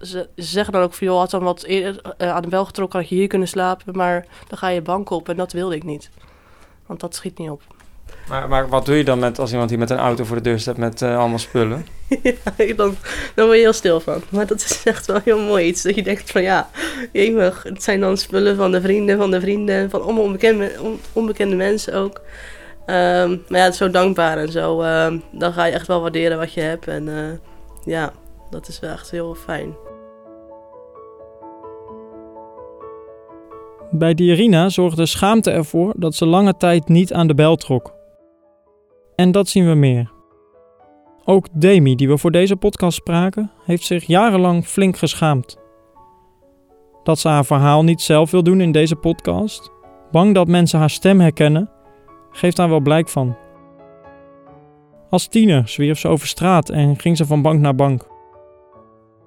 ze, 0.00 0.28
ze 0.36 0.42
zeggen 0.42 0.72
dan 0.72 0.82
ook 0.82 0.94
van... 0.94 1.06
Joh, 1.06 1.18
had 1.18 1.30
dan 1.30 1.42
wat 1.42 1.62
eerder 1.62 2.00
eh, 2.18 2.30
aan 2.30 2.42
de 2.42 2.48
bel 2.48 2.64
getrokken... 2.64 3.00
had 3.00 3.08
je 3.08 3.14
hier 3.14 3.28
kunnen 3.28 3.48
slapen. 3.48 3.96
Maar 3.96 4.26
dan 4.48 4.58
ga 4.58 4.68
je 4.68 4.82
bank 4.82 5.10
op. 5.10 5.28
En 5.28 5.36
dat 5.36 5.52
wilde 5.52 5.74
ik 5.74 5.84
niet. 5.84 6.10
Want 6.86 7.00
dat 7.00 7.14
schiet 7.14 7.38
niet 7.38 7.50
op. 7.50 7.62
Maar, 8.28 8.48
maar 8.48 8.68
wat 8.68 8.86
doe 8.86 8.96
je 8.96 9.04
dan 9.04 9.18
met 9.18 9.38
als 9.38 9.50
iemand 9.50 9.68
die 9.68 9.78
met 9.78 9.90
een 9.90 9.98
auto 9.98 10.24
voor 10.24 10.36
de 10.36 10.42
deur 10.42 10.60
staat 10.60 10.76
met 10.76 11.02
allemaal 11.02 11.38
spullen? 11.38 11.86
ja, 12.22 12.74
dan, 12.76 12.96
dan 13.34 13.46
word 13.46 13.56
je 13.56 13.62
heel 13.62 13.72
stil 13.72 14.00
van. 14.00 14.22
Maar 14.28 14.46
dat 14.46 14.60
is 14.60 14.82
echt 14.84 15.06
wel 15.06 15.20
heel 15.24 15.40
mooi 15.40 15.66
iets. 15.66 15.82
Dat 15.82 15.94
je 15.94 16.02
denkt 16.02 16.30
van 16.30 16.42
ja, 16.42 16.70
jemig. 17.12 17.62
Het 17.62 17.82
zijn 17.82 18.00
dan 18.00 18.16
spullen 18.16 18.56
van 18.56 18.72
de 18.72 18.80
vrienden, 18.80 19.18
van 19.18 19.30
de 19.30 19.40
vrienden. 19.40 19.90
Van 19.90 20.02
allemaal 20.02 20.22
onbekende, 20.22 20.72
on- 20.80 21.00
onbekende 21.12 21.56
mensen 21.56 21.94
ook. 21.94 22.20
Ehm, 22.86 23.30
maar 23.48 23.58
ja, 23.58 23.64
het 23.64 23.72
is 23.72 23.78
zo 23.78 23.90
dankbaar 23.90 24.38
en 24.38 24.52
zo. 24.52 24.80
ehm, 24.80 25.18
dan 25.32 25.52
ga 25.52 25.64
je 25.64 25.72
echt 25.72 25.86
wel 25.86 26.00
waarderen 26.00 26.38
wat 26.38 26.52
je 26.52 26.60
hebt. 26.60 26.88
En 26.88 27.08
eh, 27.08 27.38
ja, 27.84 28.12
dat 28.50 28.68
is 28.68 28.80
wel 28.80 28.90
echt 28.90 29.10
heel 29.10 29.34
fijn. 29.34 29.74
Bij 33.90 34.14
Dierina 34.14 34.68
zorgde 34.68 35.06
schaamte 35.06 35.50
ervoor 35.50 35.92
dat 35.96 36.14
ze 36.14 36.26
lange 36.26 36.56
tijd 36.56 36.88
niet 36.88 37.12
aan 37.12 37.26
de 37.26 37.34
bel 37.34 37.56
trok. 37.56 37.94
En 39.16 39.32
dat 39.32 39.48
zien 39.48 39.68
we 39.68 39.74
meer. 39.74 40.14
Ook 41.24 41.46
Demi, 41.52 41.94
die 41.94 42.08
we 42.08 42.18
voor 42.18 42.30
deze 42.30 42.56
podcast 42.56 42.96
spraken, 42.96 43.50
heeft 43.64 43.84
zich 43.84 44.04
jarenlang 44.04 44.64
flink 44.66 44.96
geschaamd. 44.96 45.56
Dat 47.02 47.18
ze 47.18 47.28
haar 47.28 47.44
verhaal 47.44 47.84
niet 47.84 48.00
zelf 48.00 48.30
wil 48.30 48.42
doen 48.42 48.60
in 48.60 48.72
deze 48.72 48.96
podcast, 48.96 49.70
bang 50.10 50.34
dat 50.34 50.48
mensen 50.48 50.78
haar 50.78 50.90
stem 50.90 51.20
herkennen, 51.20 51.70
geeft 52.36 52.56
daar 52.56 52.68
wel 52.68 52.80
blijk 52.80 53.08
van. 53.08 53.36
Als 55.10 55.26
tiener 55.26 55.68
zwierf 55.68 55.98
ze 55.98 56.08
over 56.08 56.26
straat 56.26 56.68
en 56.68 56.98
ging 56.98 57.16
ze 57.16 57.26
van 57.26 57.42
bank 57.42 57.60
naar 57.60 57.74
bank. 57.74 58.06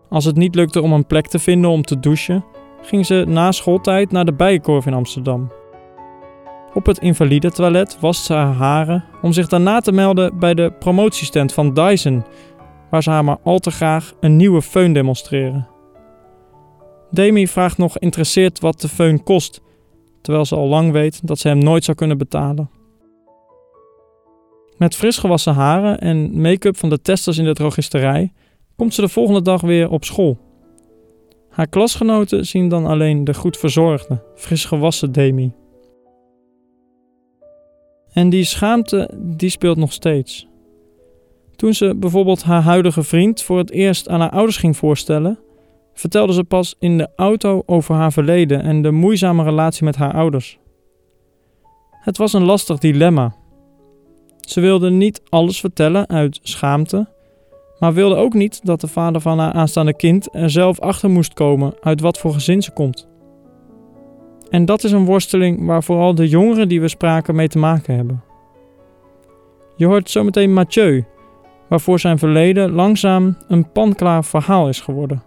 Als 0.10 0.26
het 0.26 0.36
niet 0.36 0.56
lukte 0.56 0.82
om 0.82 0.94
een 0.94 1.06
plek 1.06 1.28
te 1.28 1.40
vinden 1.40 1.70
om 1.70 1.82
te 1.82 2.00
douchen, 2.00 2.46
ging 2.82 3.06
ze 3.06 3.24
na 3.28 3.52
schooltijd 3.52 4.12
naar 4.12 4.26
de 4.26 4.34
Bijenkorf 4.34 4.86
in 4.86 4.94
Amsterdam. 4.94 5.52
Op 6.74 6.86
het 6.86 6.98
invalide 6.98 7.52
toilet 7.52 8.00
wast 8.00 8.24
ze 8.24 8.34
haar 8.34 8.54
haren 8.54 9.04
om 9.22 9.34
zich 9.34 9.48
daarna 9.48 9.80
te 9.80 9.92
melden 9.92 10.40
bij 10.40 10.54
de 10.54 10.72
promotiestand 10.80 11.54
van 11.54 11.74
Dyson, 11.74 12.26
waar 12.90 13.04
ze 13.04 13.10
haar 13.10 13.24
maar 13.24 13.38
al 13.44 13.60
te 13.60 13.72
graag 13.72 14.14
een 14.20 14.36
nieuwe 14.36 14.64
föhn 14.64 14.92
demonstreren. 14.92 15.68
Demi 17.12 17.48
vraagt 17.48 17.78
nog 17.78 17.92
geïnteresseerd 17.92 18.60
wat 18.60 18.82
de 18.82 18.90
föhn 18.90 19.24
kost, 19.24 19.62
terwijl 20.22 20.46
ze 20.46 20.56
al 20.56 20.68
lang 20.68 20.92
weet 20.92 21.28
dat 21.28 21.40
ze 21.40 21.48
hem 21.48 21.58
nooit 21.58 21.84
zou 21.84 21.98
kunnen 21.98 22.18
betalen. 22.18 22.70
Met 24.80 24.96
fris 24.96 25.18
gewassen 25.18 25.54
haren 25.54 26.00
en 26.00 26.42
make-up 26.42 26.78
van 26.78 26.90
de 26.90 27.02
testers 27.02 27.38
in 27.38 27.44
de 27.44 27.54
drogisterij 27.54 28.32
komt 28.76 28.94
ze 28.94 29.02
de 29.02 29.10
volgende 29.10 29.42
dag 29.42 29.62
weer 29.62 29.90
op 29.90 30.06
school. 30.06 30.38
Haar 31.50 31.68
klasgenoten 31.68 32.46
zien 32.46 32.70
dan 32.70 32.86
alleen 32.86 33.24
de 33.24 33.34
goed 33.34 33.58
verzorgde, 33.58 34.24
fris 34.36 34.66
gewassen 34.66 35.12
Demi. 35.12 35.52
En 38.12 38.30
die 38.30 38.44
schaamte, 38.44 39.10
die 39.18 39.50
speelt 39.50 39.78
nog 39.78 39.94
steeds. 39.94 40.48
Toen 41.56 41.74
ze 41.74 41.96
bijvoorbeeld 41.96 42.44
haar 42.44 42.62
huidige 42.62 43.04
vriend 43.04 43.42
voor 43.42 43.58
het 43.58 43.72
eerst 43.72 44.10
aan 44.10 44.20
haar 44.20 44.32
ouders 44.32 44.58
ging 44.58 44.78
voorstellen, 44.78 45.40
vertelde 45.94 46.34
ze 46.34 46.44
pas 46.44 46.76
in 46.80 46.98
de 46.98 47.10
auto 47.16 47.64
over 47.66 47.96
haar 47.96 48.12
verleden 48.12 48.62
en 48.62 48.82
de 48.82 48.92
moeizame 48.92 49.44
relatie 49.44 49.84
met 49.84 49.96
haar 49.96 50.14
ouders. 50.14 50.60
Het 51.90 52.18
was 52.18 52.34
een 52.34 52.44
lastig 52.44 52.78
dilemma. 52.78 53.36
Ze 54.50 54.60
wilde 54.60 54.90
niet 54.90 55.22
alles 55.30 55.60
vertellen 55.60 56.08
uit 56.08 56.40
schaamte, 56.42 57.08
maar 57.80 57.94
wilde 57.94 58.16
ook 58.16 58.34
niet 58.34 58.66
dat 58.66 58.82
de 58.82 58.88
vader 58.88 59.22
van 59.22 59.40
haar 59.40 59.52
aanstaande 59.52 59.96
kind 59.96 60.36
er 60.36 60.50
zelf 60.50 60.80
achter 60.80 61.10
moest 61.10 61.34
komen 61.34 61.74
uit 61.82 62.02
wat 62.02 62.18
voor 62.18 62.34
gezin 62.34 62.62
ze 62.62 62.72
komt. 62.72 63.08
En 64.50 64.66
dat 64.66 64.84
is 64.84 64.92
een 64.92 65.06
worsteling 65.06 65.66
waar 65.66 65.84
vooral 65.84 66.16
de 66.16 66.28
jongeren 66.28 66.68
die 66.68 66.82
we 66.82 66.88
spraken 66.88 67.36
mee 67.36 67.48
te 67.48 67.58
maken 67.58 67.96
hebben. 67.96 68.24
Je 69.76 69.86
hoort 69.86 70.10
zometeen 70.10 70.54
Mathieu, 70.54 71.06
waarvoor 71.68 72.00
zijn 72.00 72.20
verleden 72.20 72.72
langzaam 72.72 73.38
een 73.48 73.72
panklaar 73.72 74.24
verhaal 74.24 74.70
is 74.70 74.80
geworden. 74.82 75.24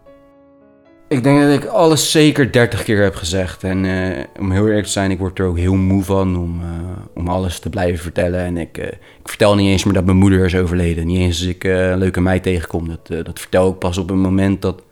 Ik 1.13 1.23
denk 1.23 1.41
dat 1.41 1.53
ik 1.53 1.65
alles 1.65 2.11
zeker 2.11 2.53
30 2.53 2.83
keer 2.83 3.03
heb 3.03 3.15
gezegd. 3.15 3.65
En 3.65 3.85
eh, 3.85 4.25
om 4.39 4.51
heel 4.51 4.67
eerlijk 4.67 4.87
te 4.87 4.93
zijn, 4.93 5.11
ik 5.11 5.19
word 5.19 5.39
er 5.39 5.47
ook 5.47 5.59
heel 5.59 5.75
moe 5.75 6.03
van 6.03 6.37
om, 6.37 6.61
eh, 6.61 6.69
om 7.15 7.29
alles 7.29 7.59
te 7.59 7.69
blijven 7.69 8.03
vertellen. 8.03 8.41
En 8.41 8.57
ik, 8.57 8.79
eh, 8.79 8.87
ik 8.87 9.29
vertel 9.29 9.55
niet 9.55 9.69
eens 9.69 9.85
meer 9.85 9.95
dat 9.95 10.05
mijn 10.05 10.17
moeder 10.17 10.45
is 10.45 10.57
overleden. 10.57 11.07
Niet 11.07 11.19
eens 11.19 11.39
als 11.39 11.49
ik 11.49 11.65
een 11.65 11.99
leuke 11.99 12.21
meid 12.21 12.43
tegenkom. 12.43 12.89
Dat, 12.89 13.25
dat 13.25 13.41
vertel 13.41 13.71
ik 13.71 13.79
pas 13.79 13.99
op 13.99 14.11
een 14.11 14.21
moment 14.21 14.63
dat, 14.63 14.83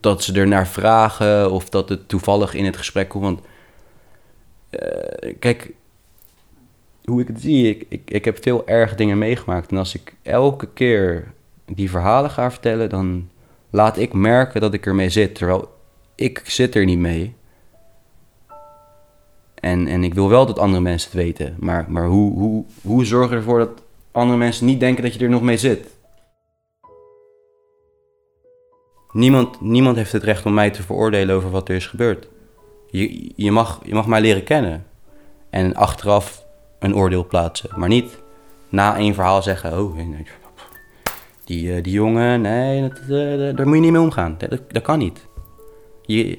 dat 0.00 0.22
ze 0.22 0.32
er 0.32 0.48
naar 0.48 0.66
vragen 0.66 1.50
of 1.50 1.68
dat 1.68 1.88
het 1.88 2.08
toevallig 2.08 2.54
in 2.54 2.64
het 2.64 2.76
gesprek 2.76 3.08
komt. 3.08 3.24
Want 3.24 3.40
kijk, 5.38 5.72
hoe 7.04 7.20
ik 7.20 7.28
het 7.28 7.40
zie, 7.40 7.68
ik, 7.68 7.84
ik, 7.88 8.10
ik 8.10 8.24
heb 8.24 8.38
veel 8.42 8.66
erge 8.66 8.94
dingen 8.94 9.18
meegemaakt. 9.18 9.70
En 9.70 9.76
als 9.76 9.94
ik 9.94 10.14
elke 10.22 10.68
keer 10.74 11.32
die 11.66 11.90
verhalen 11.90 12.30
ga 12.30 12.50
vertellen, 12.50 12.88
dan 12.88 13.28
laat 13.70 13.98
ik 13.98 14.12
merken 14.12 14.60
dat 14.60 14.74
ik 14.74 14.86
ermee 14.86 15.10
zit. 15.10 15.34
Terwijl 15.34 15.68
ik 16.14 16.42
zit 16.44 16.74
er 16.74 16.84
niet 16.84 16.98
mee. 16.98 17.34
En, 19.54 19.86
en 19.86 20.04
ik 20.04 20.14
wil 20.14 20.28
wel 20.28 20.46
dat 20.46 20.58
andere 20.58 20.82
mensen 20.82 21.10
het 21.10 21.20
weten. 21.20 21.56
Maar, 21.58 21.84
maar 21.88 22.06
hoe, 22.06 22.32
hoe, 22.32 22.64
hoe 22.82 23.04
zorg 23.04 23.30
je 23.30 23.36
ervoor 23.36 23.58
dat 23.58 23.82
andere 24.12 24.38
mensen 24.38 24.66
niet 24.66 24.80
denken 24.80 25.02
dat 25.02 25.14
je 25.14 25.24
er 25.24 25.30
nog 25.30 25.42
mee 25.42 25.56
zit? 25.56 25.98
Niemand, 29.12 29.60
niemand 29.60 29.96
heeft 29.96 30.12
het 30.12 30.22
recht 30.22 30.46
om 30.46 30.54
mij 30.54 30.70
te 30.70 30.82
veroordelen 30.82 31.36
over 31.36 31.50
wat 31.50 31.68
er 31.68 31.74
is 31.74 31.86
gebeurd. 31.86 32.28
Je, 32.90 33.32
je, 33.36 33.50
mag, 33.50 33.80
je 33.84 33.94
mag 33.94 34.06
mij 34.06 34.20
leren 34.20 34.44
kennen. 34.44 34.86
En 35.50 35.74
achteraf 35.74 36.44
een 36.78 36.94
oordeel 36.94 37.26
plaatsen. 37.26 37.70
Maar 37.76 37.88
niet 37.88 38.18
na 38.68 38.96
één 38.96 39.14
verhaal 39.14 39.42
zeggen... 39.42 39.78
Oh, 39.78 39.94
nee, 39.94 40.26
die, 41.50 41.74
eh, 41.74 41.82
die 41.82 41.92
jongen, 41.92 42.40
nee, 42.40 42.80
dat, 42.80 42.98
eh, 42.98 43.56
daar 43.56 43.66
moet 43.66 43.76
je 43.76 43.80
niet 43.80 43.92
mee 43.92 44.00
omgaan. 44.00 44.34
Dat, 44.38 44.60
dat 44.68 44.82
kan 44.82 44.98
niet. 44.98 45.26
Je, 46.02 46.38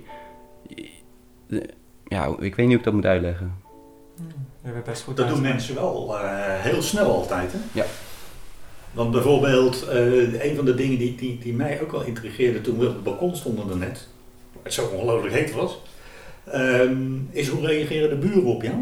ja, 2.07 2.35
ik 2.39 2.55
weet 2.55 2.57
niet 2.57 2.67
hoe 2.67 2.75
ik 2.75 2.83
dat 2.83 2.93
moet 2.93 3.05
uitleggen. 3.05 3.55
Best 4.85 5.03
goed 5.03 5.17
Dat 5.17 5.27
doen 5.27 5.41
mensen 5.41 5.75
wel 5.75 6.17
eh, 6.17 6.23
heel 6.59 6.81
snel 6.81 7.13
altijd. 7.13 7.51
Hè? 7.51 7.57
Ja. 7.71 7.85
Want 8.91 9.11
bijvoorbeeld, 9.11 9.87
eh, 9.87 10.43
een 10.43 10.55
van 10.55 10.65
de 10.65 10.75
dingen 10.75 10.97
die, 10.97 11.15
die, 11.15 11.37
die 11.37 11.53
mij 11.53 11.81
ook 11.81 11.91
wel 11.91 12.03
intrigeerde 12.03 12.61
toen 12.61 12.77
we 12.77 12.87
op 12.87 12.93
het 12.93 13.03
balkon 13.03 13.35
stonden 13.35 13.67
daarnet, 13.67 14.07
het 14.63 14.73
zo 14.73 14.85
ongelooflijk 14.85 15.33
heet 15.33 15.53
was, 15.53 15.81
ehm, 16.45 17.17
is 17.29 17.47
hoe 17.47 17.65
reageren 17.65 18.09
de 18.09 18.27
buren 18.27 18.45
op 18.45 18.61
jou? 18.61 18.75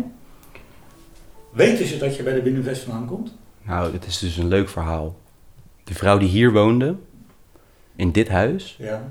Weten 1.51 1.85
ze 1.85 1.97
dat 1.97 2.15
je 2.15 2.23
bij 2.23 2.33
de 2.33 2.41
Binnenvest 2.41 2.83
vandaan 2.83 3.07
komt? 3.07 3.35
Nou, 3.61 3.93
het 3.93 4.05
is 4.05 4.19
dus 4.19 4.37
een 4.37 4.47
leuk 4.47 4.69
verhaal. 4.69 5.15
De 5.89 5.95
vrouw 5.95 6.17
die 6.17 6.27
hier 6.29 6.51
woonde, 6.51 6.95
in 7.95 8.11
dit 8.11 8.29
huis, 8.29 8.75
Ja. 8.79 9.03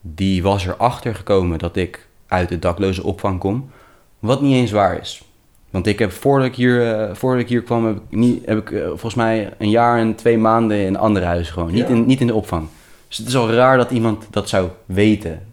die 0.00 0.42
was 0.42 0.66
erachter 0.66 1.14
gekomen 1.14 1.58
dat 1.58 1.76
ik 1.76 2.08
uit 2.26 2.48
de 2.48 2.58
dakloze 2.58 3.02
opvang 3.02 3.38
kom. 3.38 3.70
Wat 4.18 4.40
niet 4.42 4.54
eens 4.54 4.70
waar 4.70 5.00
is. 5.00 5.22
Want 5.70 5.86
ik 5.86 5.98
heb 5.98 6.12
voordat 6.12 6.46
ik 6.48 6.54
hier, 6.54 6.92
eh, 6.94 7.14
voordat 7.14 7.40
ik 7.42 7.48
hier 7.48 7.62
kwam, 7.62 7.86
heb 7.86 7.96
ik, 7.96 8.02
niet, 8.08 8.46
heb 8.46 8.58
ik 8.58 8.70
eh, 8.70 8.86
volgens 8.86 9.14
mij 9.14 9.52
een 9.58 9.70
jaar 9.70 9.98
en 9.98 10.14
twee 10.14 10.38
maanden 10.38 10.76
in 10.78 10.86
een 10.86 10.96
ander 10.96 11.24
huis 11.24 11.50
gewoon. 11.50 11.72
Niet, 11.72 11.88
Ja. 11.88 11.94
in, 11.94 12.06
niet 12.06 12.20
in 12.20 12.26
de 12.26 12.34
opvang. 12.34 12.66
Dus 13.08 13.16
het 13.18 13.26
is 13.26 13.36
al 13.36 13.50
raar 13.50 13.76
dat 13.76 13.90
iemand 13.90 14.26
dat 14.30 14.48
zou 14.48 14.68
weten. 14.86 15.46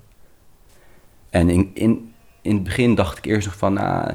En 1.29 1.49
in, 1.49 1.71
in, 1.73 2.13
in 2.41 2.53
het 2.55 2.63
begin 2.63 2.95
dacht 2.95 3.17
ik 3.17 3.25
eerst 3.25 3.47
nog 3.47 3.57
van, 3.57 3.77
ah, 3.77 4.09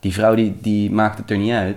die 0.00 0.12
vrouw 0.12 0.34
die, 0.34 0.56
die 0.60 0.90
maakt 0.90 1.18
het 1.18 1.30
er 1.30 1.38
niet 1.38 1.52
uit. 1.52 1.76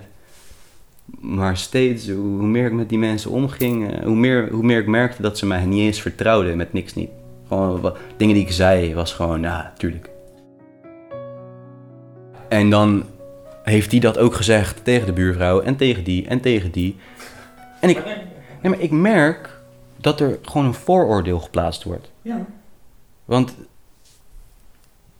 Maar 1.06 1.58
steeds, 1.58 2.10
hoe, 2.10 2.44
meer 2.44 2.66
ik 2.66 2.74
met 2.74 2.90
die 2.90 2.98
mensen 2.98 3.32
omging, 3.32 3.92
eh, 3.92 4.06
hoe, 4.06 4.16
meer, 4.16 4.50
hoe 4.52 4.64
meer 4.64 4.80
ik 4.80 4.88
merkte 4.88 5.22
dat 5.22 5.38
ze 5.38 5.46
mij 5.46 5.66
niet 5.66 5.80
eens 5.80 6.02
vertrouwden 6.02 6.58
met 6.58 6.74
niks 6.74 6.94
niet. 6.94 7.10
Gewoon 7.48 7.82
wat, 7.82 7.98
dingen 8.18 8.36
die 8.36 8.44
ik 8.44 8.52
zei, 8.52 8.94
was 8.94 9.14
gewoon, 9.14 9.42
ja, 9.42 9.74
tuurlijk. 9.78 10.10
En 12.50 12.70
dan 12.70 13.04
heeft 13.64 13.90
die 13.90 14.00
dat 14.00 14.18
ook 14.18 14.34
gezegd 14.34 14.84
tegen 14.84 15.06
de 15.06 15.14
buurvrouw 15.14 15.62
en 15.62 15.76
tegen 15.76 16.04
die 16.04 16.28
en 16.28 16.42
tegen 16.42 16.72
die. 16.72 16.96
En 17.80 17.90
ik, 17.90 18.06
nee, 18.62 18.72
maar 18.72 18.82
ik 18.82 18.92
merk 18.92 19.62
dat 19.98 20.20
er 20.20 20.40
gewoon 20.42 20.68
een 20.68 20.74
vooroordeel 20.74 21.40
geplaatst 21.40 21.84
wordt. 21.84 22.12
Ja. 22.22 22.46
Want 23.26 23.56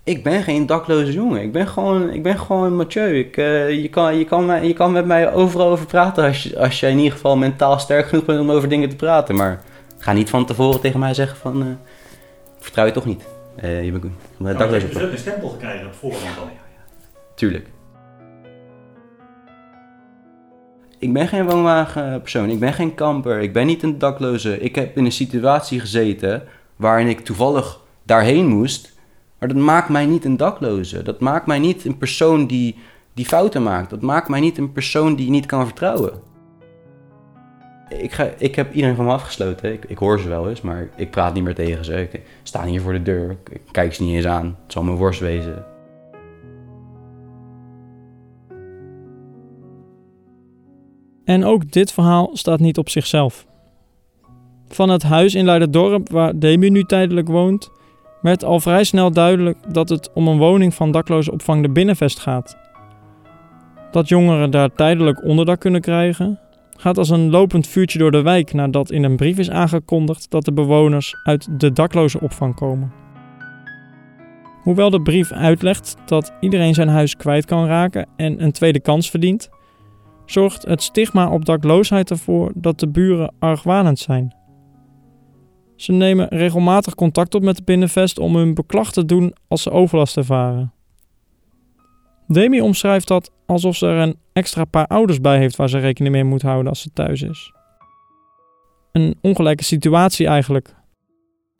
ik 0.04 0.24
ben 0.24 0.44
geen 0.44 0.66
dakloze 0.66 1.12
jongen. 1.12 1.42
Ik 1.42 1.52
ben 1.52 1.68
gewoon, 1.68 2.10
ik 2.10 2.24
ben 2.24 2.40
gewoon 2.40 2.76
Mathieu. 2.76 3.18
Ik, 3.20 3.38
eh, 3.38 3.82
je, 3.82 3.90
kan, 3.90 4.18
je, 4.18 4.26
kan 4.26 4.68
je 4.68 4.74
kan 4.74 4.92
met 4.92 5.06
mij 5.06 5.34
overal 5.34 5.70
over 5.70 5.86
praten 5.86 6.24
als 6.24 6.44
je, 6.44 6.60
als 6.60 6.80
je 6.80 6.88
in 6.88 6.98
ieder 6.98 7.12
geval 7.12 7.38
mentaal 7.38 7.80
sterk 7.80 8.08
genoeg 8.08 8.26
bent 8.26 8.40
om 8.40 8.52
over 8.52 8.70
dingen 8.70 8.90
te 8.90 8.96
praten. 8.96 9.36
Maar 9.36 9.62
ga 9.98 10.14
niet 10.14 10.30
van 10.30 10.46
tevoren 10.46 10.80
tegen 10.80 11.00
mij 11.00 11.14
zeggen 11.14 11.38
van, 11.38 11.62
eh, 11.62 11.68
vertrouw 12.60 12.86
je 12.86 12.92
toch 12.92 13.06
niet. 13.06 13.26
Eh, 13.56 13.84
je 13.84 13.92
bent 13.92 14.04
een 14.04 14.16
Maar 14.38 14.52
je 14.52 14.58
dakloze 14.58 14.82
hebt 14.82 14.94
dus 14.94 15.04
ook 15.04 15.12
een 15.12 15.18
stempel 15.18 15.50
gekregen 15.50 15.86
op 15.86 15.94
voorhand 15.94 16.38
al. 16.40 16.50
Tuurlijk. 17.36 17.68
Ik 21.00 21.14
ben 21.14 21.28
geen 21.28 21.46
woonwagenpersoon, 21.46 22.50
ik 22.50 22.60
ben 22.60 22.74
geen 22.74 22.96
kamper, 22.96 23.42
ik 23.42 23.54
ben 23.54 23.66
niet 23.66 23.84
een 23.84 24.00
dakloze. 24.00 24.60
Ik 24.60 24.76
heb 24.76 24.98
in 24.98 25.06
een 25.06 25.12
situatie 25.12 25.80
gezeten 25.80 26.44
waarin 26.76 27.08
ik 27.08 27.20
toevallig 27.20 27.80
daarheen 28.04 28.48
moest. 28.48 28.93
Maar 29.44 29.54
dat 29.54 29.64
maakt 29.64 29.90
mij 29.90 30.06
niet 30.06 30.26
een 30.26 30.38
dakloze. 30.38 31.02
Dat 31.02 31.20
maakt 31.20 31.46
mij 31.46 31.60
niet 31.60 31.86
een 31.86 31.98
persoon 31.98 32.48
die, 32.48 32.76
die 33.14 33.26
fouten 33.26 33.64
maakt. 33.64 33.90
Dat 33.90 34.02
maakt 34.02 34.30
mij 34.30 34.40
niet 34.40 34.58
een 34.58 34.72
persoon 34.72 35.16
die 35.16 35.26
je 35.26 35.32
niet 35.32 35.46
kan 35.46 35.66
vertrouwen. 35.66 36.14
Ik, 37.90 38.12
ga, 38.12 38.30
ik 38.38 38.56
heb 38.56 38.74
iedereen 38.74 38.96
van 38.96 39.06
me 39.06 39.12
afgesloten. 39.12 39.74
Ik, 39.74 39.86
ik 39.86 39.98
hoor 39.98 40.20
ze 40.20 40.30
wel 40.30 40.50
eens, 40.50 40.62
maar 40.62 40.90
ik 40.96 41.12
praat 41.12 41.34
niet 41.34 41.44
meer 41.44 41.56
tegen 41.56 41.86
ze. 41.86 42.02
Ik 42.02 42.22
sta 42.44 42.66
hier 42.66 42.82
voor 42.82 42.94
de 42.94 43.02
deur. 43.02 43.38
Ik, 43.50 43.62
kijk 43.72 43.94
ze 43.94 44.04
niet 44.04 44.16
eens 44.16 44.26
aan. 44.26 44.46
Het 44.46 44.72
zal 44.72 44.84
mijn 44.84 44.98
worst 44.98 45.20
wezen. 45.20 45.66
En 51.26 51.46
ook 51.46 51.72
dit 51.72 51.92
verhaal 51.92 52.30
staat 52.34 52.60
niet 52.60 52.78
op 52.78 52.90
zichzelf. 52.90 53.46
Van 54.68 54.90
het 54.90 55.04
huis 55.04 55.36
in 55.36 55.46
Leiderdorp 55.46 56.10
waar 56.10 56.40
Demi 56.40 56.70
nu 56.70 56.84
tijdelijk 56.84 57.28
woont, 57.28 57.72
werd 58.24 58.44
al 58.44 58.60
vrij 58.60 58.84
snel 58.84 59.12
duidelijk 59.12 59.58
dat 59.74 59.90
het 59.90 60.10
om 60.14 60.28
een 60.28 60.38
woning 60.38 60.74
van 60.74 60.92
dakloze 60.92 61.32
opvang 61.32 61.62
de 61.62 61.70
Binnenvest 61.70 62.20
gaat. 62.20 62.58
Dat 63.92 64.10
jongeren 64.10 64.52
daar 64.52 64.74
tijdelijk 64.74 65.24
onderdak 65.24 65.60
kunnen 65.60 65.82
krijgen, 65.82 66.40
gaat 66.78 66.98
als 66.98 67.10
een 67.10 67.30
lopend 67.30 67.68
vuurtje 67.68 68.00
door 68.00 68.12
de 68.12 68.22
wijk 68.22 68.54
nadat 68.54 68.92
in 68.92 69.04
een 69.04 69.16
brief 69.16 69.38
is 69.38 69.50
aangekondigd 69.50 70.32
dat 70.32 70.46
de 70.46 70.54
bewoners 70.54 71.16
uit 71.24 71.60
de 71.60 71.72
dakloze 71.72 72.20
opvang 72.20 72.56
komen. 72.56 72.92
Hoewel 74.62 74.90
de 74.90 75.02
brief 75.02 75.32
uitlegt 75.32 75.96
dat 76.06 76.34
iedereen 76.40 76.74
zijn 76.74 76.88
huis 76.88 77.16
kwijt 77.16 77.46
kan 77.46 77.66
raken 77.66 78.08
en 78.16 78.44
een 78.44 78.52
tweede 78.52 78.80
kans 78.80 79.10
verdient, 79.10 79.50
zorgt 80.26 80.66
het 80.66 80.82
stigma 80.84 81.30
op 81.30 81.46
dakloosheid 81.46 82.10
ervoor 82.10 82.52
dat 82.56 82.80
de 82.80 82.90
buren 82.90 83.34
argwanend 83.40 84.00
zijn. 84.00 84.36
Ze 85.84 85.92
nemen 85.92 86.28
regelmatig 86.28 86.96
contact 86.96 87.36
op 87.36 87.44
met 87.44 87.56
de 87.56 87.64
binnenvest 87.64 88.20
om 88.20 88.36
hun 88.36 88.54
beklag 88.54 88.92
te 88.92 89.06
doen 89.06 89.34
als 89.48 89.62
ze 89.62 89.72
overlast 89.72 90.18
ervaren. 90.18 90.74
Demi 92.28 92.62
omschrijft 92.62 93.08
dat 93.08 93.32
alsof 93.46 93.76
ze 93.76 93.88
er 93.88 93.98
een 93.98 94.18
extra 94.34 94.66
paar 94.66 94.88
ouders 94.88 95.22
bij 95.22 95.38
heeft 95.38 95.56
waar 95.56 95.70
ze 95.70 95.78
rekening 95.78 96.14
mee 96.14 96.24
moet 96.24 96.42
houden 96.42 96.68
als 96.68 96.82
ze 96.82 96.90
thuis 96.94 97.22
is. 97.22 97.54
Een 98.92 99.16
ongelijke 99.22 99.64
situatie 99.64 100.28
eigenlijk. 100.28 100.76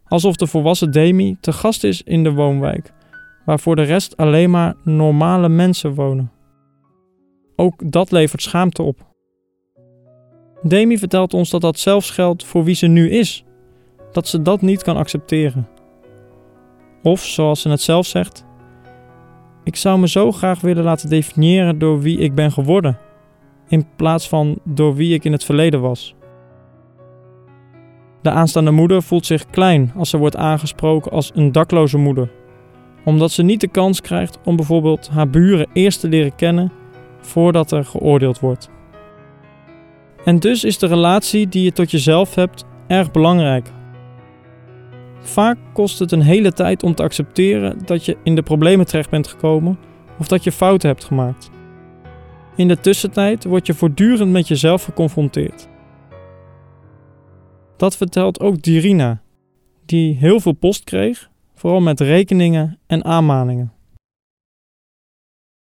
Alsof 0.04 0.36
de 0.36 0.48
volwassen 0.48 0.92
Demi 0.92 1.38
te 1.40 1.54
gast 1.54 1.84
is 1.84 2.02
in 2.02 2.24
de 2.24 2.32
woonwijk, 2.32 2.94
waar 3.46 3.60
voor 3.60 3.76
de 3.76 3.84
rest 3.84 4.18
alleen 4.18 4.50
maar 4.50 4.76
normale 4.84 5.50
mensen 5.50 5.94
wonen. 5.94 6.32
Ook 7.56 7.92
dat 7.92 8.12
levert 8.12 8.42
schaamte 8.42 8.82
op. 8.82 9.12
Demi 10.62 10.98
vertelt 10.98 11.34
ons 11.34 11.50
dat 11.50 11.62
dat 11.62 11.80
zelfs 11.80 12.10
geldt 12.10 12.46
voor 12.46 12.64
wie 12.64 12.76
ze 12.76 12.88
nu 12.88 13.10
is. 13.10 13.46
Dat 14.14 14.28
ze 14.28 14.42
dat 14.42 14.62
niet 14.62 14.84
kan 14.84 14.98
accepteren. 14.98 15.68
Of, 17.02 17.24
zoals 17.24 17.62
ze 17.62 17.70
het 17.70 17.82
zelf 17.82 18.06
zegt, 18.06 18.46
ik 19.64 19.76
zou 19.76 20.00
me 20.00 20.08
zo 20.08 20.32
graag 20.32 20.62
willen 20.62 20.84
laten 20.84 21.10
definiëren 21.10 21.80
door 21.80 22.02
wie 22.02 22.18
ik 22.18 22.36
ben 22.36 22.52
geworden, 22.52 22.98
in 23.68 23.88
plaats 23.96 24.30
van 24.30 24.60
door 24.64 24.96
wie 24.96 25.14
ik 25.14 25.24
in 25.24 25.32
het 25.32 25.44
verleden 25.44 25.82
was. 25.82 26.16
De 28.22 28.30
aanstaande 28.30 28.72
moeder 28.72 29.04
voelt 29.04 29.26
zich 29.26 29.50
klein 29.50 29.92
als 29.96 30.10
ze 30.10 30.18
wordt 30.18 30.36
aangesproken 30.36 31.12
als 31.12 31.32
een 31.36 31.52
dakloze 31.52 31.98
moeder, 31.98 32.32
omdat 33.06 33.32
ze 33.32 33.44
niet 33.44 33.62
de 33.62 33.68
kans 33.68 34.02
krijgt 34.02 34.40
om 34.44 34.56
bijvoorbeeld 34.56 35.10
haar 35.10 35.30
buren 35.30 35.68
eerst 35.74 36.00
te 36.00 36.08
leren 36.08 36.36
kennen 36.36 36.72
voordat 37.20 37.72
er 37.72 37.86
geoordeeld 37.86 38.40
wordt. 38.40 38.70
En 40.26 40.40
dus 40.40 40.64
is 40.64 40.78
de 40.78 40.88
relatie 40.88 41.48
die 41.48 41.64
je 41.64 41.72
tot 41.72 41.92
jezelf 41.92 42.36
hebt 42.36 42.66
erg 42.88 43.12
belangrijk. 43.12 43.72
Vaak 45.24 45.58
kost 45.74 46.00
het 46.00 46.12
een 46.12 46.22
hele 46.22 46.54
tijd 46.54 46.84
om 46.84 46.96
te 46.96 47.04
accepteren 47.04 47.86
dat 47.86 48.06
je 48.06 48.18
in 48.24 48.36
de 48.36 48.44
problemen 48.44 48.86
terecht 48.86 49.10
bent 49.10 49.28
gekomen 49.28 49.80
of 50.20 50.28
dat 50.28 50.44
je 50.44 50.52
fouten 50.52 50.90
hebt 50.90 51.04
gemaakt. 51.04 51.50
In 52.56 52.68
de 52.68 52.80
tussentijd 52.80 53.44
word 53.44 53.68
je 53.68 53.74
voortdurend 53.74 54.32
met 54.32 54.48
jezelf 54.48 54.84
geconfronteerd. 54.84 55.68
Dat 57.78 57.98
vertelt 57.98 58.40
ook 58.40 58.62
Dirina, 58.62 59.22
die 59.86 60.16
heel 60.16 60.40
veel 60.40 60.52
post 60.52 60.84
kreeg, 60.84 61.30
vooral 61.56 61.82
met 61.82 62.00
rekeningen 62.00 62.80
en 62.88 63.06
aanmaningen. 63.06 63.74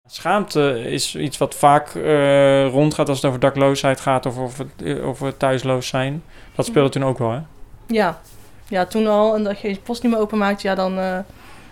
Schaamte 0.07 0.83
is 0.89 1.15
iets 1.15 1.37
wat 1.37 1.55
vaak 1.55 1.95
eh, 1.95 2.67
rondgaat 2.67 3.09
als 3.09 3.17
het 3.17 3.25
over 3.25 3.39
dakloosheid 3.39 3.99
gaat 3.99 4.25
of 4.25 4.37
over, 4.37 4.65
eh, 4.83 5.07
over 5.07 5.37
thuisloos 5.37 5.87
zijn. 5.87 6.23
Dat 6.55 6.65
speelde 6.65 6.89
toen 6.89 7.03
ook 7.03 7.17
wel, 7.17 7.31
hè? 7.31 7.39
Ja. 7.87 8.21
Ja, 8.67 8.85
toen 8.85 9.07
al. 9.07 9.35
En 9.35 9.43
dat 9.43 9.59
je 9.59 9.69
je 9.69 9.79
post 9.79 10.03
niet 10.03 10.11
meer 10.11 10.21
openmaakt, 10.21 10.61
ja, 10.61 10.75
dan, 10.75 10.99
eh, 10.99 11.17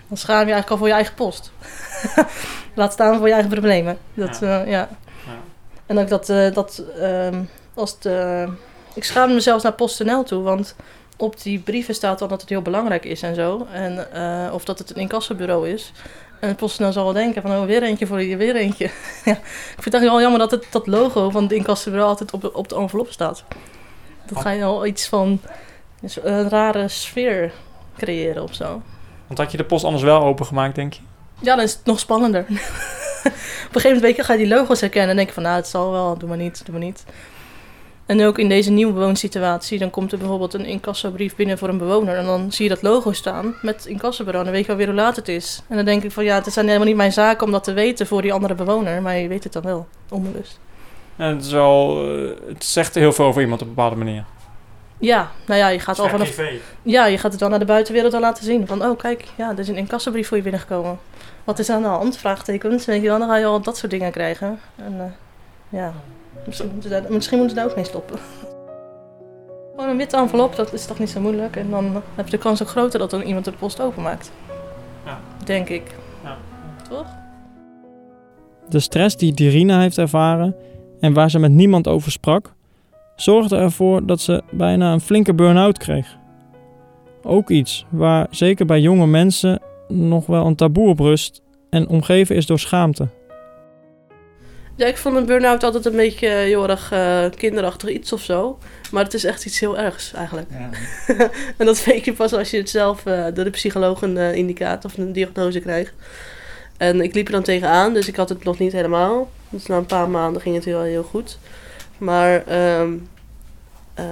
dan 0.08 0.18
schaam 0.18 0.36
je 0.48 0.54
eigenlijk 0.54 0.70
al 0.70 0.78
voor 0.78 0.88
je 0.88 0.94
eigen 0.94 1.14
post. 1.16 1.52
Laat 2.76 2.94
staan 2.94 3.18
voor 3.18 3.28
je 3.28 3.34
eigen 3.34 3.52
problemen. 3.52 3.98
Dat, 4.14 4.38
Ja. 4.42 4.48
ja. 4.58 4.64
ja. 4.66 4.90
Ja. 5.26 5.38
En 5.86 5.98
ook 6.00 6.08
dat, 6.08 6.30
eh, 6.30 6.54
dat 6.54 6.84
ehm, 7.00 7.42
als 7.74 7.92
het, 7.92 8.06
eh, 8.06 8.48
ik 8.94 9.04
schaamde 9.04 9.34
mezelf 9.34 9.64
naar 9.64 9.74
PostNL 9.74 10.24
toe, 10.24 10.44
want 10.44 10.76
op 11.18 11.42
die 11.42 11.60
brieven 11.60 11.96
staat 11.96 12.20
dan 12.20 12.28
dat 12.30 12.42
het 12.42 12.50
heel 12.50 12.62
belangrijk 12.62 13.06
is 13.06 13.22
en 13.22 13.36
zo. 13.36 13.68
En, 13.72 14.14
eh, 14.14 14.54
of 14.54 14.64
dat 14.66 14.80
het 14.80 14.90
een 14.90 14.96
incassobureau 15.02 15.70
is. 15.70 15.92
En 16.40 16.56
PostNL 16.56 16.92
zal 16.92 17.04
wel 17.04 17.14
denken 17.14 17.42
van, 17.42 17.52
oh, 17.52 17.66
weer 17.66 17.84
eentje 17.84 18.08
voor 18.08 18.22
je, 18.22 18.38
weer 18.38 18.56
eentje. 18.56 18.86
ja. 19.26 19.32
Ik 19.32 19.82
vind 19.82 19.84
het 19.86 19.94
eigenlijk 19.94 20.12
wel 20.12 20.22
jammer 20.22 20.40
dat 20.40 20.52
het, 20.52 20.66
dat 20.70 20.88
logo 20.88 21.30
van 21.30 21.44
het 21.44 21.52
incassobureau 21.52 22.10
altijd 22.10 22.34
op, 22.34 22.42
de- 22.42 22.54
op 22.54 22.70
de 22.70 22.76
envelop 22.76 23.12
staat. 23.12 23.44
Dat 24.26 24.42
ga 24.42 24.50
je 24.50 24.64
al 24.64 24.86
iets 24.86 25.08
van 25.08 25.40
dus 26.04 26.24
een 26.24 26.50
rare 26.50 26.88
sfeer 26.88 27.52
creëren 27.98 28.44
of 28.44 28.54
zo. 28.54 28.82
Want 29.28 29.40
had 29.40 29.52
je 29.52 29.58
de 29.58 29.64
post 29.64 29.84
anders 29.84 30.04
wel 30.04 30.24
opengemaakt, 30.24 30.76
denk 30.76 30.94
je? 30.94 31.02
Ja, 31.40 31.56
dan 31.56 31.66
is 31.66 31.74
het 31.74 31.86
nog 31.86 32.00
spannender. 32.00 32.46
Op 33.68 33.76
een 33.76 33.82
gegeven 33.82 34.02
moment 34.02 34.26
ga 34.26 34.34
je 34.34 34.40
die 34.40 34.48
logo's 34.48 34.82
herkennen 34.82 35.10
en 35.10 35.16
denk 35.16 35.28
je 35.28 35.34
van, 35.34 35.44
nou, 35.44 35.56
het 35.56 35.68
zal 35.68 35.92
wel, 35.92 36.18
doe 36.18 36.30
maar 36.30 36.38
niet, 36.38 36.66
doe 36.66 36.76
maar 36.76 36.86
niet. 36.86 37.04
En 38.06 38.26
ook 38.26 38.40
in 38.40 38.50
deze 38.50 38.72
nieuwe 38.72 38.94
woonsituatie, 38.94 39.80
dan 39.80 39.90
komt 39.90 40.12
er 40.12 40.18
bijvoorbeeld 40.18 40.54
een 40.54 40.66
incassobrief 40.66 41.36
binnen 41.36 41.58
voor 41.58 41.70
een 41.70 41.78
bewoner. 41.78 42.18
En 42.18 42.26
dan 42.26 42.52
zie 42.52 42.64
je 42.64 42.70
dat 42.70 42.82
logo 42.82 43.12
staan 43.12 43.56
met 43.62 43.86
incassobureau. 43.86 44.46
Dan 44.46 44.54
weet 44.54 44.66
je 44.66 44.72
alweer 44.72 44.88
hoe 44.88 44.96
laat 44.96 45.16
het 45.16 45.28
is. 45.28 45.62
En 45.70 45.76
dan 45.76 45.86
denk 45.86 46.04
ik 46.04 46.12
van 46.12 46.24
ja, 46.24 46.36
het 46.36 46.54
zijn 46.54 46.66
helemaal 46.66 46.88
niet 46.88 46.96
mijn 46.96 47.12
zaken 47.12 47.46
om 47.46 47.52
dat 47.52 47.64
te 47.64 47.74
weten 47.74 48.08
voor 48.08 48.22
die 48.22 48.34
andere 48.34 48.56
bewoner. 48.56 49.02
Maar 49.02 49.18
je 49.18 49.28
weet 49.28 49.44
het 49.44 49.54
dan 49.54 49.62
wel, 49.62 49.88
onbewust. 50.10 50.60
En 51.16 51.36
het, 51.36 51.46
is 51.46 51.52
wel, 51.52 52.06
eh, 52.08 52.30
het 52.48 52.64
zegt 52.64 52.96
heel 52.96 53.12
veel 53.12 53.26
over 53.26 53.42
iemand 53.42 53.62
op 53.62 53.68
een 53.68 53.74
bepaalde 53.74 53.96
manier. 53.96 54.24
Ja, 55.04 55.32
nou 55.48 55.60
ja, 55.60 55.68
je 55.68 55.80
gaat 55.80 56.00
al 56.00 56.10
vanaf... 56.10 56.42
Ja, 56.82 57.06
je 57.06 57.18
gaat 57.18 57.32
het 57.32 57.40
dan 57.40 57.50
naar 57.50 57.60
de 57.60 57.66
buitenwereld 57.66 58.14
al 58.14 58.20
laten 58.20 58.44
zien. 58.44 58.68
Van, 58.68 58.86
oh 58.86 58.98
kijk, 58.98 59.28
ja, 59.38 59.52
er 59.52 59.60
is 59.60 59.68
een 59.68 59.76
incassobrief 59.76 60.28
voor 60.28 60.38
je 60.38 60.44
binnengekomen. 60.44 61.00
Wat 61.44 61.60
is 61.60 61.70
aan 61.70 61.82
de 61.82 61.88
hand? 61.88 62.18
Vraagtekens. 62.18 62.86
Weet 62.86 63.02
je 63.02 63.08
wel, 63.08 63.20
dan 63.20 63.28
ga 63.28 63.38
je 63.38 63.46
al 63.46 63.62
dat 63.62 63.78
soort 63.78 63.92
dingen 63.92 64.12
krijgen. 64.12 64.60
En 64.76 64.94
eh, 65.00 65.06
ja, 65.80 65.94
misschien 66.46 66.70
moeten, 66.72 66.90
ze 66.90 67.02
daar, 67.02 67.12
misschien 67.12 67.38
moeten 67.38 67.56
ze 67.56 67.62
daar 67.62 67.72
ook 67.72 67.76
mee 67.76 67.86
stoppen. 67.86 68.20
Gewoon 69.76 69.90
een 69.90 69.98
witte 69.98 70.18
envelop, 70.18 70.56
dat 70.56 70.74
is 70.74 70.86
toch 70.86 71.00
niet 71.00 71.10
zo 71.10 71.20
moeilijk. 71.20 71.56
En 71.56 71.70
dan 71.70 72.02
heb 72.16 72.26
je 72.26 72.32
de 72.32 72.38
kans 72.38 72.62
ook 72.62 72.70
groter 72.70 73.00
dat 73.00 73.10
dan 73.10 73.22
iemand 73.22 73.46
de 73.46 73.52
post 73.52 73.82
openmaakt. 73.82 74.32
Ja. 75.06 75.20
Denk 75.46 75.70
ik. 75.70 75.84
Ja. 76.24 76.38
Toch? 76.90 77.06
De 78.70 78.80
stress 78.80 79.18
die 79.18 79.34
Dirina 79.34 79.80
heeft 79.80 79.98
ervaren 79.98 80.56
en 81.00 81.14
waar 81.14 81.30
ze 81.30 81.40
met 81.40 81.52
niemand 81.52 81.88
over 81.88 82.12
sprak, 82.12 82.54
zorgde 83.16 83.58
ervoor 83.58 84.06
dat 84.06 84.22
ze 84.22 84.44
bijna 84.52 84.94
een 84.94 85.02
flinke 85.02 85.34
burn-out 85.34 85.78
kreeg. 85.78 86.18
Ook 87.24 87.50
iets 87.50 87.86
waar 87.90 88.28
zeker 88.30 88.66
bij 88.66 88.80
jonge 88.80 89.08
mensen 89.08 89.62
nog 89.88 90.26
wel 90.26 90.46
een 90.46 90.56
taboe 90.56 90.88
op 90.88 91.00
rust 91.00 91.42
en 91.70 91.88
omgeven 91.88 92.36
is 92.36 92.46
door 92.46 92.60
schaamte. 92.60 93.08
Ja, 94.76 94.86
ik 94.86 94.98
vond 94.98 95.16
een 95.16 95.26
burn-out 95.26 95.64
altijd 95.64 95.86
een 95.86 95.96
beetje 95.96 96.28
eh, 96.28 96.36
heel 96.36 96.70
erg 96.70 96.92
eh, 96.92 97.26
kinderachtig 97.36 97.90
iets 97.90 98.14
of 98.14 98.22
zo. 98.22 98.58
Maar 98.94 99.04
het 99.04 99.14
is 99.14 99.24
echt 99.24 99.46
iets 99.46 99.60
heel 99.60 99.78
ergs 99.78 100.14
eigenlijk. 100.14 100.48
Ja. 100.52 100.70
en 101.58 101.66
dat 101.66 101.84
weet 101.84 102.06
je 102.06 102.14
pas 102.14 102.34
als 102.34 102.52
je 102.52 102.58
het 102.58 102.70
zelf 102.70 103.06
eh, 103.06 103.26
door 103.34 103.44
de 103.44 103.50
psycholoog 103.50 104.02
een 104.02 104.18
eh, 104.18 104.36
indicaat 104.36 104.86
of 104.86 104.98
een 104.98 105.12
diagnose 105.12 105.60
krijgt. 105.60 105.94
En 106.78 107.02
ik 107.02 107.14
liep 107.14 107.26
er 107.26 107.32
dan 107.32 107.44
tegenaan, 107.44 107.94
dus 107.94 108.08
ik 108.08 108.16
had 108.16 108.30
het 108.30 108.44
nog 108.44 108.60
niet 108.60 108.72
helemaal. 108.72 109.30
Dus 109.50 109.66
na 109.66 109.78
een 109.78 109.86
paar 109.86 110.10
maanden 110.10 110.42
ging 110.42 110.56
het 110.56 110.66
heel, 110.66 110.82
heel 110.82 111.04
goed. 111.04 111.38
Maar 111.98 112.46
ehm, 112.48 112.94
eh, 113.94 114.06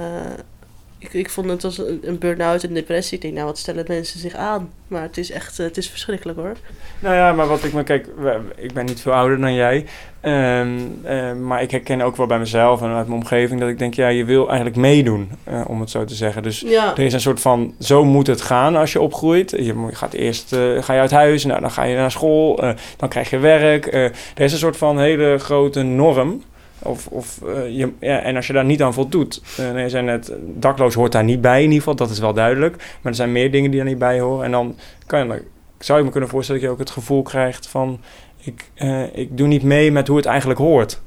ik, 1.01 1.13
ik 1.13 1.29
vond 1.29 1.49
het 1.49 1.63
als 1.63 1.77
een, 1.77 1.99
een 2.03 2.17
burn-out 2.17 2.63
en 2.63 2.73
depressie. 2.73 3.15
Ik 3.15 3.21
denk, 3.21 3.33
nou, 3.33 3.45
wat 3.45 3.57
stellen 3.57 3.85
mensen 3.87 4.19
zich 4.19 4.33
aan? 4.33 4.69
Maar 4.87 5.01
het 5.01 5.17
is 5.17 5.31
echt, 5.31 5.59
eh, 5.59 5.65
het 5.65 5.77
is 5.77 5.89
verschrikkelijk 5.89 6.39
hoor. 6.39 6.55
Nou 6.99 7.15
ja, 7.15 7.33
maar 7.33 7.47
wat 7.47 7.63
ik 7.63 7.73
me 7.73 7.83
kijk, 7.83 8.07
ik 8.55 8.73
ben 8.73 8.85
niet 8.85 9.01
veel 9.01 9.11
ouder 9.11 9.39
dan 9.39 9.53
jij. 9.53 9.85
Ehm, 10.21 10.79
eh, 11.03 11.33
maar 11.33 11.61
ik 11.61 11.71
herken 11.71 12.01
ook 12.01 12.15
wel 12.15 12.25
bij 12.25 12.39
mezelf 12.39 12.81
en 12.81 12.89
uit 12.89 13.07
mijn 13.07 13.19
omgeving 13.19 13.59
dat 13.59 13.69
ik 13.69 13.79
denk, 13.79 13.93
ja, 13.93 14.07
je 14.07 14.25
wil 14.25 14.47
eigenlijk 14.47 14.77
meedoen, 14.77 15.31
eh, 15.43 15.61
om 15.67 15.79
het 15.79 15.89
zo 15.89 16.05
te 16.05 16.15
zeggen. 16.15 16.43
Dus 16.43 16.59
Ja, 16.59 16.91
er 16.91 17.03
is 17.03 17.13
een 17.13 17.21
soort 17.21 17.41
van, 17.41 17.75
zo 17.79 18.03
moet 18.03 18.27
het 18.27 18.41
gaan 18.41 18.75
als 18.75 18.91
je 18.91 19.01
opgroeit. 19.01 19.51
Je 19.51 19.87
gaat 19.91 20.13
eerst 20.13 20.55
ga 20.79 20.93
je 20.93 20.99
uit 20.99 21.11
huis, 21.11 21.45
nou, 21.45 21.61
dan 21.61 21.71
ga 21.71 21.83
je 21.83 21.95
naar 21.95 22.11
school, 22.11 22.55
dan 22.97 23.09
krijg 23.09 23.29
je 23.29 23.37
werk. 23.37 23.93
er 23.93 24.11
is 24.35 24.51
een 24.51 24.57
soort 24.57 24.77
van 24.77 24.99
hele 24.99 25.37
grote 25.37 25.81
norm. 25.81 26.41
Of, 26.83 27.07
of, 27.07 27.41
eh, 27.41 27.77
je, 27.77 27.91
ja, 27.99 28.21
en 28.21 28.35
als 28.35 28.47
je 28.47 28.53
daar 28.53 28.65
niet 28.65 28.81
aan 28.81 28.93
voldoet, 28.93 29.41
uh, 29.59 29.81
je 29.81 29.89
zei 29.89 30.05
net, 30.05 30.33
dakloos 30.43 30.93
hoort 30.93 31.11
daar 31.11 31.23
niet 31.23 31.41
bij 31.41 31.57
in 31.57 31.63
ieder 31.63 31.77
geval, 31.77 31.95
dat 31.95 32.09
is 32.09 32.19
wel 32.19 32.33
duidelijk. 32.33 32.77
Maar 32.77 33.11
er 33.11 33.15
zijn 33.15 33.31
meer 33.31 33.51
dingen 33.51 33.71
die 33.71 33.79
daar 33.79 33.89
niet 33.89 33.99
bij 33.99 34.19
horen. 34.19 34.45
En 34.45 34.51
dan 34.51 34.75
kan 35.05 35.27
je, 35.27 35.43
zou 35.79 35.99
je 35.99 36.05
me 36.05 36.11
kunnen 36.11 36.29
voorstellen 36.29 36.61
dat 36.61 36.69
je 36.69 36.75
ook 36.75 36.81
het 36.81 36.93
gevoel 36.93 37.21
krijgt 37.21 37.67
van, 37.67 37.99
ik, 38.37 38.69
eh, 38.73 39.15
ik 39.15 39.37
doe 39.37 39.47
niet 39.47 39.63
mee 39.63 39.91
met 39.91 40.07
hoe 40.07 40.17
het 40.17 40.25
eigenlijk 40.25 40.59
hoort. 40.59 41.01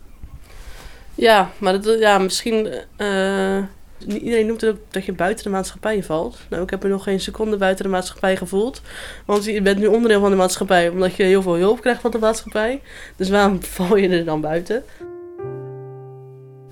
ja 1.14 1.50
maar 1.58 1.72
dat, 1.82 1.98
ja, 1.98 2.18
misschien... 2.18 2.68
iedereen 4.06 4.46
noemt 4.46 4.60
het 4.60 4.70
ook 4.70 4.80
dat 4.90 5.04
je 5.04 5.12
buiten 5.12 5.44
de 5.44 5.50
maatschappij 5.50 6.02
valt. 6.02 6.38
Nou, 6.48 6.62
ik 6.62 6.70
heb 6.70 6.82
me 6.82 6.88
nog 6.88 7.02
geen 7.02 7.20
seconde 7.20 7.56
buiten 7.56 7.84
de 7.84 7.90
maatschappij 7.90 8.36
gevoeld. 8.36 8.82
Want 9.24 9.44
je 9.44 9.62
bent 9.62 9.78
nu 9.78 9.86
onderdeel 9.86 10.20
van 10.20 10.30
de 10.30 10.36
maatschappij, 10.36 10.88
omdat 10.88 11.14
je 11.14 11.22
heel 11.22 11.42
veel 11.42 11.56
hulp 11.56 11.80
krijgt 11.80 12.00
van 12.00 12.10
de 12.10 12.18
maatschappij. 12.18 12.80
Dus 13.16 13.28
waarom 13.28 13.62
val 13.76 13.96
je 13.96 14.08
er 14.08 14.24
dan 14.24 14.40
buiten? 14.40 14.84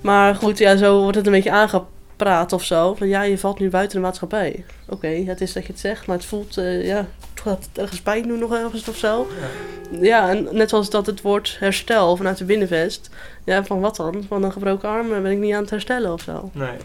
Maar 0.02 0.34
goed, 0.34 0.58
ja, 0.58 0.76
zo 0.76 1.00
wordt 1.00 1.16
het 1.16 1.26
een 1.26 1.32
beetje 1.32 1.50
aangepraat 1.50 2.52
of 2.52 2.64
zo. 2.64 2.94
Van 2.94 3.08
ja, 3.08 3.22
je 3.22 3.38
valt 3.38 3.58
nu 3.58 3.70
buiten 3.70 3.96
de 3.96 4.02
maatschappij. 4.02 4.64
Oké, 4.88 5.08
het 5.08 5.40
is 5.40 5.52
dat 5.52 5.66
je 5.66 5.72
het 5.72 5.80
zegt, 5.80 6.06
maar 6.06 6.16
het 6.16 6.24
voelt, 6.24 6.56
eh, 6.56 6.86
ja, 6.86 6.96
het 7.30 7.40
gaat 7.42 7.68
ergens 7.74 8.00
pijn 8.00 8.28
doen 8.28 8.38
nog 8.38 8.54
ergens 8.54 8.88
of 8.88 8.96
zo. 8.96 9.26
Ja. 10.00 10.30
en 10.30 10.48
net 10.50 10.68
zoals 10.68 10.90
dat 10.90 11.06
het 11.06 11.20
woord 11.20 11.56
herstel 11.60 12.16
vanuit 12.16 12.38
de 12.38 12.44
binnenvest. 12.44 13.10
Ja, 13.44 13.64
van 13.64 13.80
wat 13.80 13.96
dan? 13.96 14.24
Van 14.28 14.42
een 14.42 14.52
gebroken 14.52 14.88
arm 14.88 15.08
ben 15.08 15.26
ik 15.26 15.38
niet 15.38 15.54
aan 15.54 15.60
het 15.60 15.70
herstellen 15.70 16.12
of 16.12 16.22
zo. 16.22 16.50
Nee. 16.52 16.76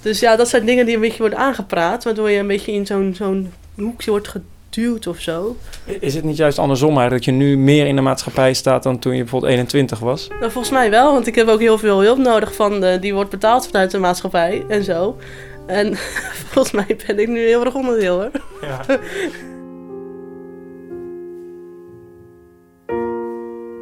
Dus 0.00 0.20
ja, 0.20 0.36
dat 0.36 0.48
zijn 0.48 0.64
dingen 0.64 0.86
die 0.86 0.94
een 0.94 1.00
beetje 1.00 1.18
worden 1.18 1.38
aangepraat, 1.38 2.04
waardoor 2.04 2.30
je 2.30 2.38
een 2.38 2.46
beetje 2.46 2.72
in 2.72 2.86
zo'n 2.86 3.14
zo'n 3.16 3.52
hoekje 3.74 4.10
wordt 4.10 4.28
geduwd 4.28 4.52
of 5.08 5.18
zo. 5.18 5.56
Is 6.00 6.14
het 6.14 6.24
niet 6.24 6.36
juist 6.36 6.58
andersom 6.58 6.96
eigenlijk, 6.96 7.24
dat 7.24 7.34
je 7.34 7.40
nu 7.40 7.58
meer 7.58 7.86
in 7.86 7.96
de 7.96 8.02
maatschappij 8.02 8.54
staat 8.54 8.82
dan 8.82 8.98
toen 8.98 9.12
je 9.12 9.20
bijvoorbeeld 9.20 9.52
21 9.52 9.98
was? 9.98 10.28
Nou, 10.28 10.50
volgens 10.50 10.72
mij 10.72 10.90
wel, 10.90 11.12
want 11.12 11.26
ik 11.26 11.34
heb 11.34 11.48
ook 11.48 11.60
heel 11.60 11.78
veel 11.78 12.02
hulp 12.02 12.18
nodig 12.18 12.54
van 12.54 12.80
de, 12.80 12.98
die 13.00 13.14
wordt 13.14 13.30
betaald 13.30 13.66
vanuit 13.66 13.90
de 13.90 13.98
maatschappij 13.98 14.64
en 14.68 14.84
zo. 14.84 15.16
En 15.66 15.96
volgens 16.50 16.74
mij 16.74 16.96
ben 17.06 17.18
ik 17.18 17.28
nu 17.28 17.38
heel 17.38 17.64
erg 17.64 17.74
onderdeel 17.74 18.20
hoor. 18.20 18.30
Ja. 18.60 18.80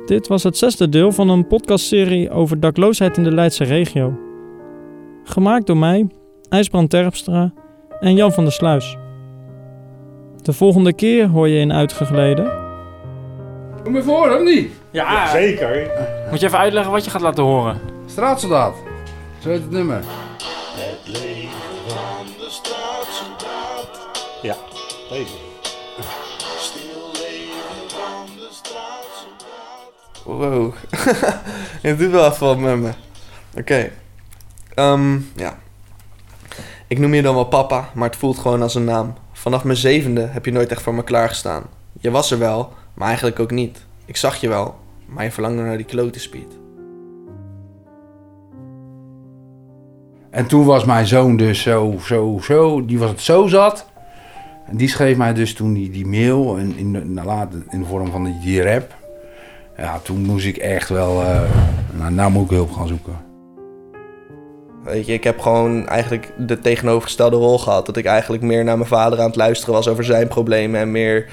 Dit 0.07 0.29
was 0.29 0.43
het 0.43 0.57
zesde 0.57 0.89
deel 0.89 1.13
van 1.13 1.29
een 1.29 1.47
podcastserie 1.47 2.31
over 2.31 2.61
dakloosheid 2.61 3.17
in 3.17 3.25
de 3.25 3.33
Leidse 3.33 3.65
regio. 3.65 4.19
Gemaakt 5.25 5.67
door 5.67 5.77
mij, 5.77 6.07
IJsbrand 6.49 6.91
Terpstra 6.91 7.53
en 8.01 8.15
Jan 8.15 8.33
van 8.33 8.45
der 8.45 8.53
Sluis. 8.53 8.97
De 10.43 10.53
volgende 10.53 10.93
keer 10.93 11.29
hoor 11.29 11.49
je 11.49 11.59
in 11.59 11.73
Uitgegleden... 11.73 12.61
Kom 13.85 13.97
je 13.97 14.03
voor, 14.03 14.31
of 14.31 14.43
niet? 14.43 14.73
Ja, 14.91 15.31
Zeker. 15.31 15.91
moet 16.31 16.41
je 16.41 16.47
even 16.47 16.59
uitleggen 16.59 16.93
wat 16.93 17.05
je 17.05 17.11
gaat 17.11 17.21
laten 17.21 17.45
horen? 17.45 17.81
Straatsoldaat. 18.07 18.75
Zo 19.39 19.49
heet 19.49 19.61
het 19.61 19.71
nummer. 19.71 20.03
Ja, 24.43 24.57
deze. 25.11 25.33
Wow. 30.25 30.75
Je 31.83 31.97
doet 31.97 32.11
wel 32.11 32.31
even 32.31 32.47
wat 32.47 32.59
met 32.59 32.77
me. 32.79 32.91
Oké. 33.57 33.91
Ehm, 34.75 35.19
ja. 35.37 35.59
Ik 36.87 36.99
noem 36.99 37.15
je 37.15 37.23
dan 37.23 37.35
wel 37.35 37.45
papa, 37.45 37.89
maar 37.95 38.09
het 38.09 38.19
voelt 38.19 38.39
gewoon 38.39 38.63
als 38.63 38.75
een 38.75 38.85
naam. 38.85 39.15
Vanaf 39.43 39.65
mijn 39.65 39.77
zevende 39.77 40.27
heb 40.31 40.45
je 40.45 40.53
nooit 40.53 40.71
echt 40.71 40.83
voor 40.83 40.95
me 40.95 41.05
klaargestaan. 41.05 41.63
Je 42.01 42.11
was 42.11 42.31
er 42.31 42.39
wel, 42.39 42.73
maar 42.95 43.07
eigenlijk 43.07 43.41
ook 43.41 43.51
niet. 43.51 43.85
Ik 44.05 44.17
zag 44.17 44.37
je 44.37 44.49
wel, 44.49 44.75
maar 45.07 45.25
je 45.25 45.31
verlangde 45.31 45.63
naar 45.63 45.77
die 45.77 45.87
klote 45.87 46.21
speed. 46.21 46.59
En 50.31 50.47
toen 50.47 50.65
was 50.65 50.85
mijn 50.85 51.07
zoon 51.07 51.37
dus 51.37 51.63
zo, 51.63 51.95
zo, 52.05 52.39
zo, 52.43 52.85
die 52.85 52.99
was 52.99 53.11
het 53.11 53.21
zo 53.21 53.47
zat. 53.47 53.87
En 54.67 54.77
die 54.77 54.89
schreef 54.89 55.17
mij 55.17 55.33
dus 55.35 55.55
toen 55.55 55.73
die, 55.73 55.91
die 55.91 56.07
mail, 56.07 56.57
in, 56.57 56.77
in, 56.77 56.93
de- 56.93 57.05
nou, 57.05 57.47
in 57.71 57.79
de 57.81 57.87
vorm 57.87 58.11
van 58.11 58.25
die, 58.25 58.39
die 58.41 58.63
rap. 58.63 58.95
Ja, 59.77 59.99
toen 59.99 60.25
moest 60.25 60.47
ik 60.47 60.57
echt 60.57 60.89
wel, 60.89 61.23
eh, 61.23 61.41
nou, 61.99 62.13
nou 62.13 62.31
moet 62.33 62.45
ik 62.45 62.51
hulp 62.51 62.73
gaan 62.73 62.89
zoeken. 62.89 63.17
Weet 64.85 65.07
je, 65.07 65.13
ik 65.13 65.25
heb 65.25 65.39
gewoon 65.39 65.87
eigenlijk 65.87 66.35
de 66.39 66.59
tegenovergestelde 66.59 67.37
rol 67.37 67.59
gehad. 67.59 67.87
Dat 67.87 67.97
ik 67.97 68.05
eigenlijk 68.05 68.43
meer 68.43 68.65
naar 68.65 68.77
mijn 68.77 68.89
vader 68.89 69.19
aan 69.19 69.27
het 69.27 69.37
luisteren 69.37 69.75
was 69.75 69.89
over 69.89 70.05
zijn 70.05 70.29
problemen. 70.29 70.81
En 70.81 70.91
meer 70.91 71.31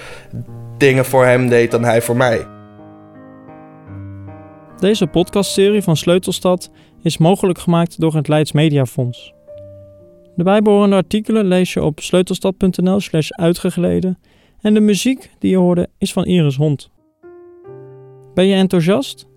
dingen 0.78 1.06
voor 1.06 1.26
hem 1.26 1.50
deed 1.50 1.72
dan 1.72 1.84
hij 1.84 2.02
voor 2.02 2.16
mij. 2.18 2.48
Deze 4.80 5.08
podcastserie 5.08 5.82
van 5.82 5.98
Sleutelstad 5.98 6.70
is 7.02 7.18
mogelijk 7.18 7.60
gemaakt 7.60 8.00
door 8.00 8.16
het 8.16 8.28
Leids 8.28 8.52
Mediafonds. 8.52 9.34
De 10.36 10.44
bijbehorende 10.44 10.96
artikelen 10.96 11.46
lees 11.46 11.74
je 11.74 11.84
op 11.84 12.00
sleutelstad.nl 12.00 13.00
slash 13.00 13.30
uitgegleden 13.30 14.20
en 14.62 14.74
de 14.74 14.80
muziek 14.80 15.30
die 15.40 15.52
je 15.52 15.58
hoorde 15.58 15.90
is 15.98 16.14
van 16.14 16.26
Iris 16.26 16.56
Hond. 16.56 16.90
Ben 18.34 18.46
je 18.46 18.56
enthousiast? 18.56 19.28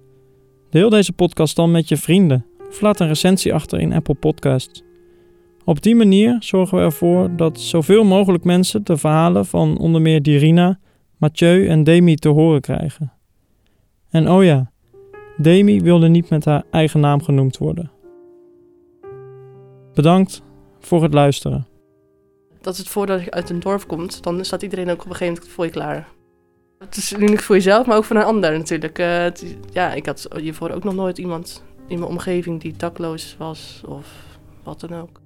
Deel 0.71 0.91
deze 0.91 1.13
podcast 1.13 1.57
dan 1.57 1.71
met 1.71 1.89
je 1.89 1.97
vrienden 1.97 2.47
of 2.81 3.01
een 3.01 3.07
recensie 3.07 3.55
achter 3.55 3.81
in 3.81 3.93
Apple 3.93 4.15
Podcasts. 4.15 4.83
Op 5.65 5.83
die 5.83 5.97
manier 5.97 6.37
zorgen 6.41 6.79
we 6.79 6.85
ervoor 6.85 7.37
dat 7.37 7.61
zoveel 7.61 8.05
mogelijk 8.05 8.45
mensen 8.45 8.85
de 8.85 8.97
verhalen 8.97 9.47
van 9.47 9.79
onder 9.79 10.01
meer 10.01 10.23
Dirina, 10.23 10.79
Mathieu 11.17 11.69
en 11.69 11.85
Demi 11.85 12.15
te 12.15 12.29
horen 12.29 12.61
krijgen. 12.61 13.13
En 14.11 14.31
oh 14.31 14.45
ja, 14.45 14.71
Demi 15.37 15.81
wilde 15.81 16.09
niet 16.09 16.29
met 16.29 16.45
haar 16.45 16.63
eigen 16.71 17.01
naam 17.01 17.23
genoemd 17.23 17.59
worden. 17.59 17.91
Bedankt 19.95 20.43
voor 20.81 21.03
het 21.03 21.15
luisteren. 21.15 21.67
Dat 22.61 22.77
het 22.77 22.89
voordat 22.89 23.25
je 23.25 23.31
uit 23.31 23.51
een 23.51 23.61
dorp 23.61 23.87
komt, 23.87 24.23
dan 24.23 24.45
staat 24.45 24.63
iedereen 24.63 24.91
ook 24.91 25.05
op 25.05 25.11
een 25.11 25.17
gegeven 25.17 25.35
moment 25.35 25.53
voor 25.53 25.65
je 25.65 25.71
klaar. 25.71 26.09
Het 26.79 26.97
is 26.97 27.13
uniek 27.13 27.41
voor 27.41 27.55
jezelf, 27.55 27.87
maar 27.87 27.97
ook 27.97 28.05
voor 28.05 28.17
een 28.17 28.23
ander 28.25 28.59
natuurlijk. 28.59 28.99
Eh, 28.99 29.27
ja, 29.73 29.93
ik 29.93 30.07
had 30.07 30.29
hiervoor 30.37 30.71
ook 30.71 30.85
nog 30.85 30.95
nooit 30.95 31.19
iemand 31.19 31.65
in 31.87 31.99
mijn 31.99 32.11
omgeving 32.11 32.61
die 32.61 32.77
dakloos 32.77 33.37
was 33.39 33.83
of 33.87 34.39
wat 34.63 34.81
dan 34.81 34.95
ook. 34.95 35.21